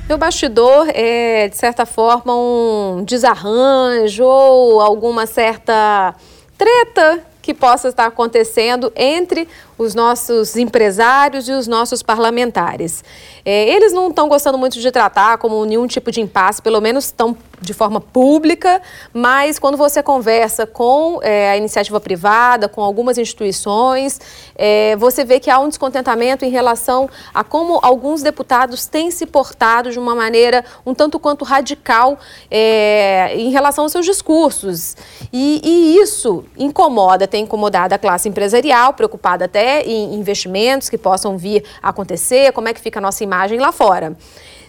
Meu 0.07 0.19
bastidor 0.19 0.87
é, 0.93 1.47
de 1.47 1.57
certa 1.57 1.83
forma, 1.83 2.35
um 2.35 3.03
desarranjo 3.03 4.23
ou 4.23 4.79
alguma 4.79 5.25
certa 5.25 6.13
treta 6.55 7.23
que 7.41 7.55
possa 7.55 7.87
estar 7.87 8.05
acontecendo 8.05 8.93
entre 8.95 9.47
os 9.79 9.95
nossos 9.95 10.55
empresários 10.55 11.49
e 11.49 11.53
os 11.53 11.65
nossos 11.65 12.03
parlamentares. 12.03 13.03
É, 13.43 13.73
eles 13.73 13.91
não 13.93 14.09
estão 14.09 14.29
gostando 14.29 14.59
muito 14.59 14.79
de 14.79 14.91
tratar 14.91 15.39
como 15.39 15.65
nenhum 15.65 15.87
tipo 15.87 16.11
de 16.11 16.21
impasse, 16.21 16.61
pelo 16.61 16.79
menos 16.79 17.05
estão 17.05 17.35
de 17.59 17.73
forma 17.73 17.99
pública, 17.99 18.81
mas 19.13 19.57
quando 19.57 19.77
você 19.77 20.03
conversa 20.03 20.67
com 20.67 21.19
é, 21.23 21.51
a 21.51 21.57
iniciativa 21.57 21.99
privada, 21.99 22.69
com 22.69 22.83
algumas 22.83 23.17
instituições, 23.17 24.19
é, 24.55 24.95
você 24.97 25.25
vê 25.25 25.39
que 25.39 25.49
há 25.49 25.59
um 25.59 25.67
descontentamento 25.67 26.45
em 26.45 26.49
relação 26.49 27.09
a 27.33 27.43
como 27.43 27.79
alguns 27.81 28.21
deputados 28.21 28.85
têm 28.85 29.09
se 29.09 29.25
portado 29.25 29.91
de 29.91 29.97
uma 29.97 30.13
maneira 30.13 30.63
um 30.85 30.93
tanto 30.93 31.19
quanto 31.19 31.43
radical 31.43 32.19
é, 32.49 33.33
em 33.35 33.49
relação 33.49 33.85
aos 33.85 33.91
seus 33.91 34.05
discursos. 34.05 34.95
E, 35.33 35.61
e 35.63 35.97
isso 35.99 36.45
incomoda, 36.57 37.27
tem 37.27 37.43
incomodado 37.43 37.95
a 37.95 37.97
classe 37.97 38.29
empresarial, 38.29 38.93
preocupada 38.93 39.45
até 39.45 39.81
em 39.81 40.13
investimentos 40.13 40.89
que 40.89 40.97
possam 40.97 41.37
vir 41.37 41.63
a 41.81 41.89
acontecer, 41.89 42.51
como 42.53 42.67
é 42.67 42.73
que 42.73 42.79
fica 42.79 42.99
a 42.99 43.01
nossa 43.01 43.23
imagem 43.23 43.59
lá 43.59 43.71
fora. 43.71 44.15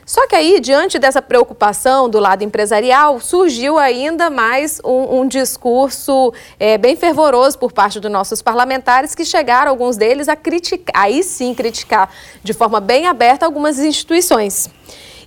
Só 0.09 0.27
que 0.27 0.35
aí, 0.35 0.59
diante 0.59 0.99
dessa 0.99 1.21
preocupação 1.21 2.09
do 2.09 2.18
lado 2.18 2.42
empresarial, 2.42 3.21
surgiu 3.21 3.77
ainda 3.77 4.31
mais 4.31 4.81
um, 4.83 5.21
um 5.21 5.29
discurso 5.29 6.33
é, 6.59 6.79
bem 6.79 6.97
fervoroso 6.97 7.59
por 7.59 7.73
parte 7.73 8.01
dos 8.01 8.11
nossos 8.11 8.40
parlamentares, 8.40 9.14
que 9.14 9.23
chegaram, 9.23 9.71
alguns 9.71 9.99
deles, 9.99 10.27
a 10.27 10.35
criticar, 10.35 10.94
aí 10.99 11.23
sim 11.23 11.53
criticar 11.53 12.11
de 12.42 12.55
forma 12.55 12.81
bem 12.81 13.07
aberta 13.07 13.44
algumas 13.44 13.79
instituições. 13.79 14.71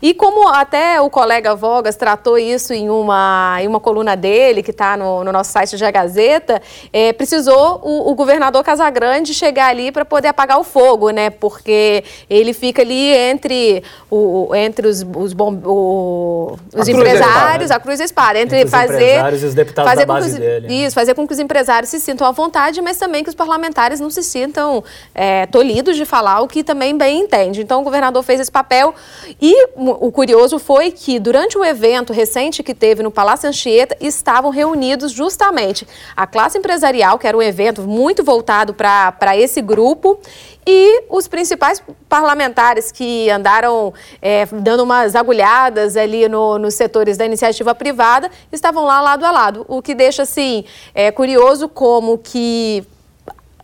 E 0.02 0.14
como 0.14 0.48
até 0.50 1.00
o 1.00 1.10
colega 1.10 1.54
Vogas 1.54 1.96
tratou 1.96 2.38
isso 2.38 2.74
em 2.74 2.90
uma, 2.90 3.58
em 3.62 3.68
uma 3.68 3.80
coluna 3.80 4.16
dele, 4.16 4.64
que 4.64 4.72
está 4.72 4.98
no, 4.98 5.24
no, 5.24 5.32
nosso 5.32 5.52
site 5.52 5.78
da 5.78 5.92
Gazeta, 5.92 6.62
é, 6.92 7.14
precisou 7.14 7.80
o, 7.84 8.12
o, 8.12 8.16
governador 8.16 8.64
Casagrande 8.64 9.34
chegar 9.34 9.68
ali 9.68 9.92
para 9.92 10.04
poder 10.04 10.30
apagar 10.30 10.60
o 10.60 10.64
fogo, 10.64 11.12
né? 11.12 11.30
Porque 11.30 12.04
ele 12.30 12.54
fica 12.54 12.82
ali 12.82 13.10
entre, 13.14 13.84
o, 14.10 14.50
entre 14.56 14.88
os, 14.88 15.06
os, 15.16 15.34
bom, 15.34 15.54
o, 15.66 16.58
os 16.74 16.88
a 16.88 16.92
empresários, 16.92 17.70
cruz 17.70 17.72
a 17.72 17.80
cruz 17.80 18.00
e 18.00 18.02
a 18.02 18.06
espada, 18.06 18.40
entre, 18.40 18.60
entre 18.60 18.70
fazer. 18.70 18.96
Os 18.96 19.02
empresários 19.02 19.44
e 19.44 19.46
os 19.46 19.54
deputados 19.54 19.92
fazer 19.92 20.06
da 20.06 20.14
base 20.14 20.34
que, 20.34 20.40
dele. 20.40 20.74
Isso, 20.74 20.96
fazer 20.96 21.14
com 21.14 21.28
que 21.28 21.34
os 21.34 21.40
empresários 21.40 21.90
se 21.90 22.00
sintam 22.00 22.26
à 22.26 22.32
vontade, 22.32 22.82
mas 22.82 22.98
também 22.98 23.24
que 23.24 23.30
os 23.30 23.36
parlamentares 23.36 24.00
não 24.00 24.10
se 24.10 24.24
sintam 24.24 24.84
é, 25.14 25.46
tolhidos 25.46 25.96
de 25.96 26.06
falar 26.06 26.42
o 26.42 26.48
que 26.48 26.64
também 26.64 26.98
bem 26.98 27.22
entende. 27.22 27.62
Então, 27.62 27.82
o 27.82 27.84
governador 27.84 28.24
fez 28.24 28.40
esse 28.40 28.52
papel 28.52 28.96
e 29.40 29.68
o 30.00 30.12
curioso 30.12 30.60
foi 30.60 30.92
que, 30.92 31.20
durante 31.20 31.58
o 31.58 31.66
evento 31.66 32.14
recente 32.14 32.64
que 32.64 32.74
teve 32.74 33.04
no 33.04 33.12
Palácio 33.12 33.50
Anchieta, 33.50 33.96
estavam 34.00 34.52
reunidos 34.52 35.12
justamente 35.12 35.88
a 36.16 36.26
classe 36.28 36.58
empresarial, 36.58 37.18
que 37.18 37.28
era 37.28 37.38
um 37.38 37.42
evento 37.42 37.82
muito 37.82 38.24
voltado 38.24 38.74
para 38.74 39.36
esse 39.38 39.62
grupo, 39.62 40.20
e 40.66 41.04
os 41.10 41.28
principais 41.28 41.82
parlamentares 42.08 42.92
que 42.92 43.30
andaram 43.30 43.94
é, 44.22 44.46
dando 44.46 44.84
umas 44.84 45.16
agulhadas 45.16 45.98
ali 45.98 46.30
no, 46.30 46.60
nos 46.60 46.76
setores 46.76 47.18
da 47.18 47.26
iniciativa 47.26 47.74
privada 47.74 48.30
estavam 48.52 48.86
lá 48.86 49.02
lado 49.02 49.26
a 49.26 49.32
lado, 49.32 49.66
o 49.68 49.82
que 49.82 49.96
deixa 49.96 50.22
assim 50.22 50.64
é, 50.94 51.12
curioso 51.12 51.68
como 51.68 52.18
que 52.18 52.86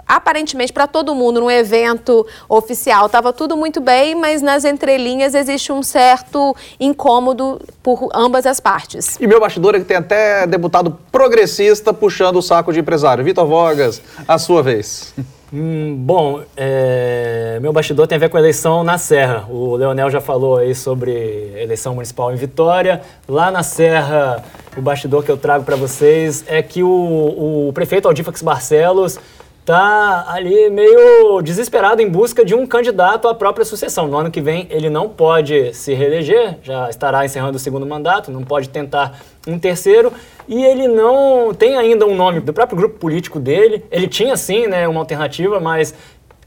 aparentemente 0.08 0.72
para 0.72 0.88
todo 0.88 1.14
mundo 1.14 1.42
no 1.42 1.52
evento 1.52 2.26
oficial 2.48 3.08
estava 3.08 3.34
tudo 3.34 3.58
muito 3.58 3.82
bem, 3.82 4.16
mas 4.16 4.42
nas 4.42 4.64
entrelinhas 4.64 5.36
existe 5.36 5.72
um 5.72 5.84
certo 5.84 6.56
incômodo 6.80 7.60
por 7.84 8.10
ambas 8.14 8.46
as 8.46 8.60
partes. 8.60 9.18
E 9.20 9.28
meu 9.28 9.40
bastidor 9.40 9.76
é 9.76 9.80
que 9.80 9.86
tem 9.86 9.98
até 9.98 10.48
deputado 10.48 10.98
progressista 11.12 11.94
puxando 11.94 12.38
o 12.38 12.42
saco 12.42 12.72
de 12.72 12.80
empresário. 12.80 13.24
Vitor 13.24 13.46
Vogas, 13.46 14.02
a 14.28 14.38
sua 14.38 14.64
vez. 14.64 15.14
Hum, 15.52 15.96
bom, 16.00 16.42
é, 16.58 17.58
meu 17.62 17.72
bastidor 17.72 18.06
tem 18.06 18.18
a 18.18 18.20
ver 18.20 18.30
com 18.30 18.36
a 18.36 18.40
eleição 18.40 18.84
na 18.84 18.98
Serra. 18.98 19.46
O 19.50 19.78
Leonel 19.78 20.10
já 20.10 20.20
falou 20.20 20.58
aí 20.58 20.76
sobre 20.76 21.54
eleição 21.56 21.96
municipal 21.96 22.34
em 22.34 22.36
Vitória. 22.36 23.02
Lá 23.28 23.50
na 23.50 23.64
Serra, 23.64 24.44
o 24.76 24.82
bastidor 24.82 25.24
que 25.24 25.32
eu 25.32 25.38
trago 25.38 25.64
para 25.64 25.78
vocês 25.78 26.44
é 26.48 26.62
que 26.62 26.84
o, 26.84 27.70
o 27.70 27.72
prefeito 27.74 28.10
Aldifax 28.10 28.42
Barcelos 28.42 29.18
está 29.68 30.28
ali 30.30 30.70
meio 30.70 31.42
desesperado 31.42 32.02
em 32.02 32.10
busca 32.10 32.46
de 32.46 32.56
um 32.56 32.66
candidato 32.66 33.28
à 33.28 33.36
própria 33.36 33.66
sucessão. 33.66 34.08
No 34.08 34.18
ano 34.18 34.32
que 34.32 34.40
vem 34.40 34.66
ele 34.70 34.90
não 34.90 35.10
pode 35.10 35.74
se 35.74 35.94
reeleger, 35.94 36.58
já 36.64 36.90
estará 36.90 37.26
encerrando 37.26 37.58
o 37.58 37.60
segundo 37.60 37.86
mandato, 37.86 38.32
não 38.32 38.44
pode 38.44 38.70
tentar 38.70 39.20
um 39.46 39.60
terceiro 39.60 40.14
e 40.48 40.64
ele 40.64 40.88
não 40.88 41.54
tem 41.54 41.76
ainda 41.76 42.06
um 42.06 42.16
nome 42.16 42.40
do 42.40 42.54
próprio 42.54 42.78
grupo 42.78 42.98
político 42.98 43.42
dele. 43.42 43.84
Ele 43.92 44.08
tinha 44.08 44.38
sim, 44.38 44.68
né, 44.68 44.88
uma 44.88 45.02
alternativa, 45.02 45.60
mas 45.60 45.94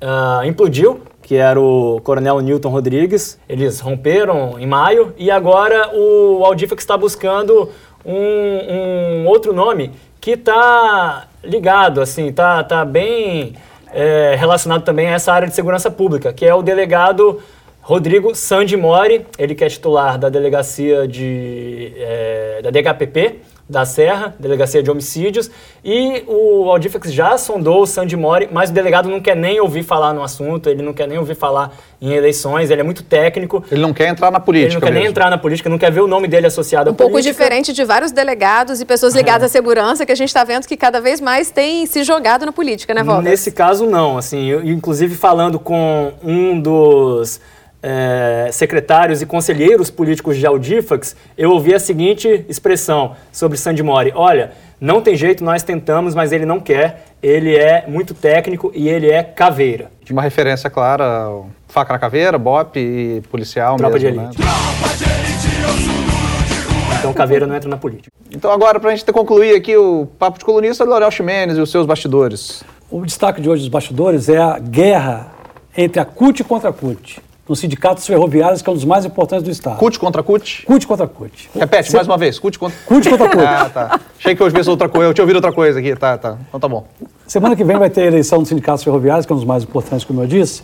uh, 0.01 0.43
implodiu, 0.47 1.03
que 1.21 1.37
era 1.37 1.61
o 1.61 2.01
Coronel 2.03 2.41
Newton 2.41 2.71
Rodrigues. 2.71 3.39
Eles 3.47 3.81
romperam 3.81 4.59
em 4.59 4.67
maio 4.67 5.13
e 5.19 5.31
agora 5.31 5.91
o 5.95 6.43
Aldifax 6.43 6.83
está 6.83 6.97
buscando 6.97 7.69
um, 8.03 8.15
um 8.15 9.27
outro 9.27 9.53
nome 9.53 9.93
que 10.19 10.33
está 10.33 11.29
ligado, 11.43 12.01
assim, 12.01 12.33
tá, 12.33 12.63
tá 12.63 12.85
bem 12.85 13.55
é, 13.93 14.35
relacionado 14.39 14.83
também 14.83 15.09
a 15.09 15.13
essa 15.13 15.33
área 15.33 15.49
de 15.49 15.55
segurança 15.55 15.91
pública, 15.91 16.33
que 16.33 16.45
é 16.45 16.55
o 16.55 16.63
delegado 16.63 17.41
Rodrigo 17.81 18.35
Sandimori, 18.35 19.27
ele 19.39 19.55
que 19.55 19.65
é 19.65 19.69
titular 19.69 20.19
da 20.19 20.29
delegacia 20.29 21.09
de, 21.09 21.93
é, 21.97 22.61
da 22.63 22.71
DHPP, 22.71 23.41
da 23.71 23.85
Serra, 23.85 24.35
Delegacia 24.37 24.83
de 24.83 24.91
Homicídios, 24.91 25.49
e 25.85 26.25
o 26.27 26.69
Aldifex 26.69 27.13
já 27.13 27.39
sondou 27.39 27.83
o 27.83 27.87
Sandy 27.87 28.17
Mori, 28.17 28.49
mas 28.51 28.69
o 28.69 28.73
delegado 28.73 29.09
não 29.09 29.21
quer 29.21 29.37
nem 29.37 29.61
ouvir 29.61 29.85
falar 29.85 30.13
no 30.13 30.25
assunto, 30.25 30.69
ele 30.69 30.83
não 30.83 30.93
quer 30.93 31.07
nem 31.07 31.17
ouvir 31.17 31.37
falar 31.37 31.73
em 32.03 32.13
eleições, 32.13 32.69
ele 32.69 32.81
é 32.81 32.85
muito 32.85 33.05
técnico. 33.05 33.65
Ele 33.71 33.81
não 33.81 33.93
quer 33.93 34.09
entrar 34.09 34.33
na 34.33 34.41
política. 34.41 34.73
Ele 34.73 34.75
não 34.75 34.81
quer 34.81 34.87
mesmo. 34.87 35.01
nem 35.01 35.11
entrar 35.11 35.31
na 35.31 35.39
política, 35.39 35.71
não 35.71 35.79
quer 35.79 35.93
ver 35.93 36.01
o 36.01 36.09
nome 36.09 36.27
dele 36.27 36.49
associado 36.49 36.91
um 36.91 36.93
à 36.93 36.97
política. 36.97 37.19
Um 37.19 37.23
pouco 37.23 37.23
diferente 37.23 37.73
de 37.73 37.85
vários 37.85 38.11
delegados 38.11 38.81
e 38.81 38.85
pessoas 38.85 39.15
ligadas 39.15 39.45
é. 39.45 39.47
à 39.47 39.49
segurança 39.49 40.05
que 40.05 40.11
a 40.11 40.17
gente 40.17 40.29
está 40.29 40.43
vendo 40.43 40.67
que 40.67 40.77
cada 40.77 41.01
vez 41.01 41.21
mais 41.21 41.53
tem 41.53 41.87
se 41.87 42.03
jogado 42.03 42.45
na 42.45 42.53
política, 42.53 42.93
né, 42.93 43.05
Walter? 43.05 43.31
Nesse 43.31 43.53
caso, 43.53 43.87
não. 43.87 44.19
Assim, 44.19 44.47
eu, 44.47 44.65
inclusive 44.65 45.15
falando 45.15 45.61
com 45.61 46.13
um 46.25 46.61
dos 46.61 47.41
é, 47.83 48.51
secretários 48.53 49.23
e 49.23 49.27
conselheiros 49.27 49.91
políticos 49.91 50.37
de 50.37 50.47
Audifax, 50.47 51.17
eu 51.37 51.51
ouvi 51.51 51.75
a 51.75 51.81
seguinte 51.81 52.45
expressão 52.49 53.17
sobre 53.33 53.57
Sandy 53.57 53.83
Mori: 53.83 54.13
olha, 54.15 54.53
não 54.81 55.01
tem 55.01 55.17
jeito, 55.17 55.43
nós 55.43 55.63
tentamos, 55.63 56.15
mas 56.15 56.33
ele 56.33 56.45
não 56.45 56.61
quer, 56.61 57.05
ele 57.23 57.57
é 57.57 57.85
muito 57.87 58.15
técnico 58.15 58.71
e 58.75 58.89
ele 58.89 59.11
é 59.11 59.23
caveira. 59.23 59.91
De 60.05 60.13
uma 60.13 60.23
referência 60.23 60.69
clara, 60.69 61.31
faca 61.69 61.93
na 61.93 61.99
caveira, 61.99 62.39
bop 62.39 62.79
e 62.79 63.23
policial 63.31 63.77
Tropa 63.77 63.99
mesmo, 63.99 64.11
de 64.11 64.21
elite. 64.21 64.39
Né? 64.39 64.47
Tropa 64.47 64.97
de 64.97 65.05
elite, 65.05 65.63
eu 65.63 66.89
sou 66.89 66.99
Então 66.99 67.13
caveira 67.15 67.47
não 67.47 67.55
entra 67.55 67.69
na 67.69 67.77
política. 67.77 68.11
Então 68.31 68.51
agora, 68.51 68.79
para 68.79 68.91
a 68.91 68.95
gente 68.95 69.11
concluir 69.13 69.55
aqui 69.57 69.77
o 69.77 70.07
papo 70.19 70.39
de 70.39 70.45
colunista, 70.45 70.85
Laurel 70.85 71.11
Ximenes 71.11 71.57
e 71.57 71.61
os 71.61 71.71
seus 71.71 71.87
bastidores. 71.87 72.63
O 72.91 73.05
destaque 73.07 73.41
de 73.41 73.49
hoje 73.49 73.63
dos 73.63 73.69
bastidores 73.69 74.29
é 74.29 74.39
a 74.39 74.59
guerra 74.59 75.33
entre 75.77 76.01
a 76.01 76.05
CUT 76.05 76.43
contra 76.43 76.71
a 76.71 76.73
CUT 76.73 77.23
nos 77.51 77.59
sindicatos 77.59 78.07
ferroviários, 78.07 78.63
que 78.63 78.71
é 78.71 78.73
um 78.73 78.77
dos 78.77 78.85
mais 78.85 79.05
importantes 79.05 79.43
do 79.43 79.51
Estado. 79.51 79.77
CUT 79.77 79.99
contra 79.99 80.23
CUT? 80.23 80.65
CUT 80.65 80.87
contra 80.87 81.09
CUT. 81.09 81.51
Repete, 81.53 81.93
mais 81.93 82.07
uma 82.07 82.17
vez. 82.17 82.39
CUT 82.39 82.57
contra... 82.57 82.79
CUT 82.87 83.11
contra 83.11 83.27
CUT. 83.35 83.45
ah, 83.45 83.69
tá. 83.69 84.01
Achei 84.17 84.37
que 84.37 84.41
eu 84.41 84.47
ouvi 84.47 84.71
outra 84.71 84.89
coisa. 84.89 85.09
Eu 85.09 85.15
tinha 85.15 85.25
ouvido 85.25 85.35
outra 85.35 85.53
coisa 85.53 85.81
aqui. 85.81 85.97
Tá, 85.97 86.17
tá. 86.17 86.39
Então 86.47 86.61
tá 86.61 86.69
bom. 86.69 86.87
Semana 87.27 87.57
que 87.57 87.65
vem 87.65 87.77
vai 87.77 87.91
ter 87.91 88.03
a 88.03 88.07
eleição 88.07 88.39
dos 88.39 88.47
sindicatos 88.49 88.85
ferroviários, 88.85 89.27
que 89.27 89.33
é 89.33 89.35
um 89.35 89.39
dos 89.39 89.45
mais 89.45 89.65
importantes, 89.65 90.05
como 90.05 90.23
eu 90.23 90.29
disse. 90.29 90.63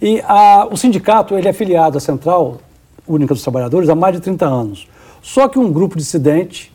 E 0.00 0.22
a, 0.26 0.66
o 0.70 0.74
sindicato, 0.74 1.36
ele 1.36 1.46
é 1.46 1.52
filiado 1.52 1.98
à 1.98 2.00
Central 2.00 2.56
Única 3.06 3.34
dos 3.34 3.42
Trabalhadores 3.42 3.90
há 3.90 3.94
mais 3.94 4.14
de 4.14 4.22
30 4.22 4.46
anos. 4.46 4.88
Só 5.20 5.48
que 5.48 5.58
um 5.58 5.70
grupo 5.70 5.98
dissidente 5.98 6.72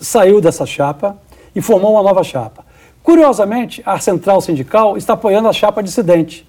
saiu 0.00 0.40
dessa 0.40 0.64
chapa 0.64 1.18
e 1.54 1.60
formou 1.60 1.92
uma 1.92 2.02
nova 2.02 2.24
chapa. 2.24 2.64
Curiosamente, 3.02 3.82
a 3.84 3.98
Central 3.98 4.40
Sindical 4.40 4.96
está 4.96 5.12
apoiando 5.12 5.48
a 5.48 5.52
chapa 5.52 5.82
dissidente, 5.82 6.48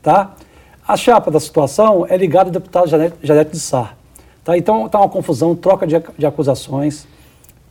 tá? 0.00 0.36
A 0.88 0.96
chapa 0.96 1.32
da 1.32 1.40
situação 1.40 2.06
é 2.08 2.16
ligada 2.16 2.48
ao 2.48 2.52
deputado 2.52 2.88
Janete, 2.88 3.50
de 3.50 3.58
Sá. 3.58 3.94
Tá? 4.44 4.56
Então 4.56 4.86
está 4.86 5.00
uma 5.00 5.08
confusão, 5.08 5.52
troca 5.52 5.84
de, 5.84 6.00
de, 6.16 6.24
acusações. 6.24 7.08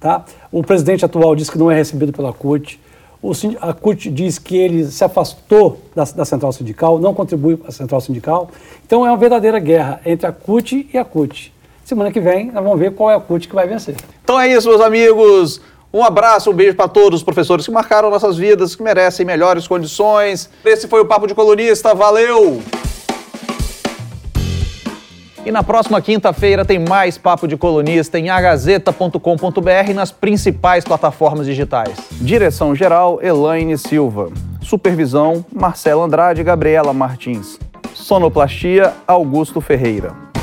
Tá? 0.01 0.25
O 0.51 0.61
presidente 0.61 1.05
atual 1.05 1.33
diz 1.33 1.49
que 1.49 1.57
não 1.57 1.71
é 1.71 1.75
recebido 1.75 2.11
pela 2.11 2.33
CUT. 2.33 2.77
O, 3.23 3.31
a 3.61 3.71
CUT 3.71 4.11
diz 4.11 4.37
que 4.37 4.57
ele 4.57 4.83
se 4.83 5.01
afastou 5.01 5.79
da, 5.95 6.03
da 6.03 6.25
central 6.25 6.51
sindical, 6.51 6.99
não 6.99 7.13
contribui 7.13 7.55
para 7.55 7.69
a 7.69 7.71
central 7.71 8.01
sindical. 8.01 8.49
Então 8.85 9.05
é 9.05 9.09
uma 9.09 9.17
verdadeira 9.17 9.59
guerra 9.59 10.01
entre 10.05 10.27
a 10.27 10.33
CUT 10.33 10.89
e 10.93 10.97
a 10.97 11.05
CUT. 11.05 11.53
Semana 11.85 12.11
que 12.11 12.19
vem 12.19 12.51
nós 12.51 12.61
vamos 12.61 12.77
ver 12.77 12.91
qual 12.91 13.09
é 13.09 13.15
a 13.15 13.19
CUT 13.21 13.47
que 13.47 13.55
vai 13.55 13.65
vencer. 13.65 13.95
Então 14.25 14.37
é 14.37 14.51
isso, 14.51 14.67
meus 14.67 14.81
amigos. 14.81 15.61
Um 15.93 16.03
abraço, 16.03 16.51
um 16.51 16.53
beijo 16.53 16.75
para 16.75 16.89
todos 16.89 17.21
os 17.21 17.23
professores 17.23 17.65
que 17.65 17.71
marcaram 17.71 18.09
nossas 18.09 18.35
vidas, 18.35 18.75
que 18.75 18.83
merecem 18.83 19.25
melhores 19.25 19.65
condições. 19.65 20.49
Esse 20.65 20.85
foi 20.89 20.99
o 20.99 21.05
Papo 21.05 21.25
de 21.25 21.33
Colunista. 21.33 21.95
Valeu! 21.95 22.61
E 25.45 25.51
na 25.51 25.61
próxima 25.61 26.01
quinta-feira 26.01 26.65
tem 26.65 26.79
mais 26.79 27.19
Papo 27.19 27.47
de 27.47 27.55
Colunista 27.55 28.17
em 28.17 28.31
agazeta.com.br 28.31 29.89
e 29.89 29.93
nas 29.93 30.11
principais 30.11 30.83
plataformas 30.83 31.45
digitais. 31.45 31.95
Direção-geral, 32.13 33.19
Elaine 33.21 33.77
Silva. 33.77 34.31
Supervisão, 34.59 35.45
Marcelo 35.53 36.01
Andrade 36.01 36.41
e 36.41 36.43
Gabriela 36.43 36.91
Martins. 36.93 37.59
Sonoplastia, 37.93 38.91
Augusto 39.05 39.61
Ferreira. 39.61 40.34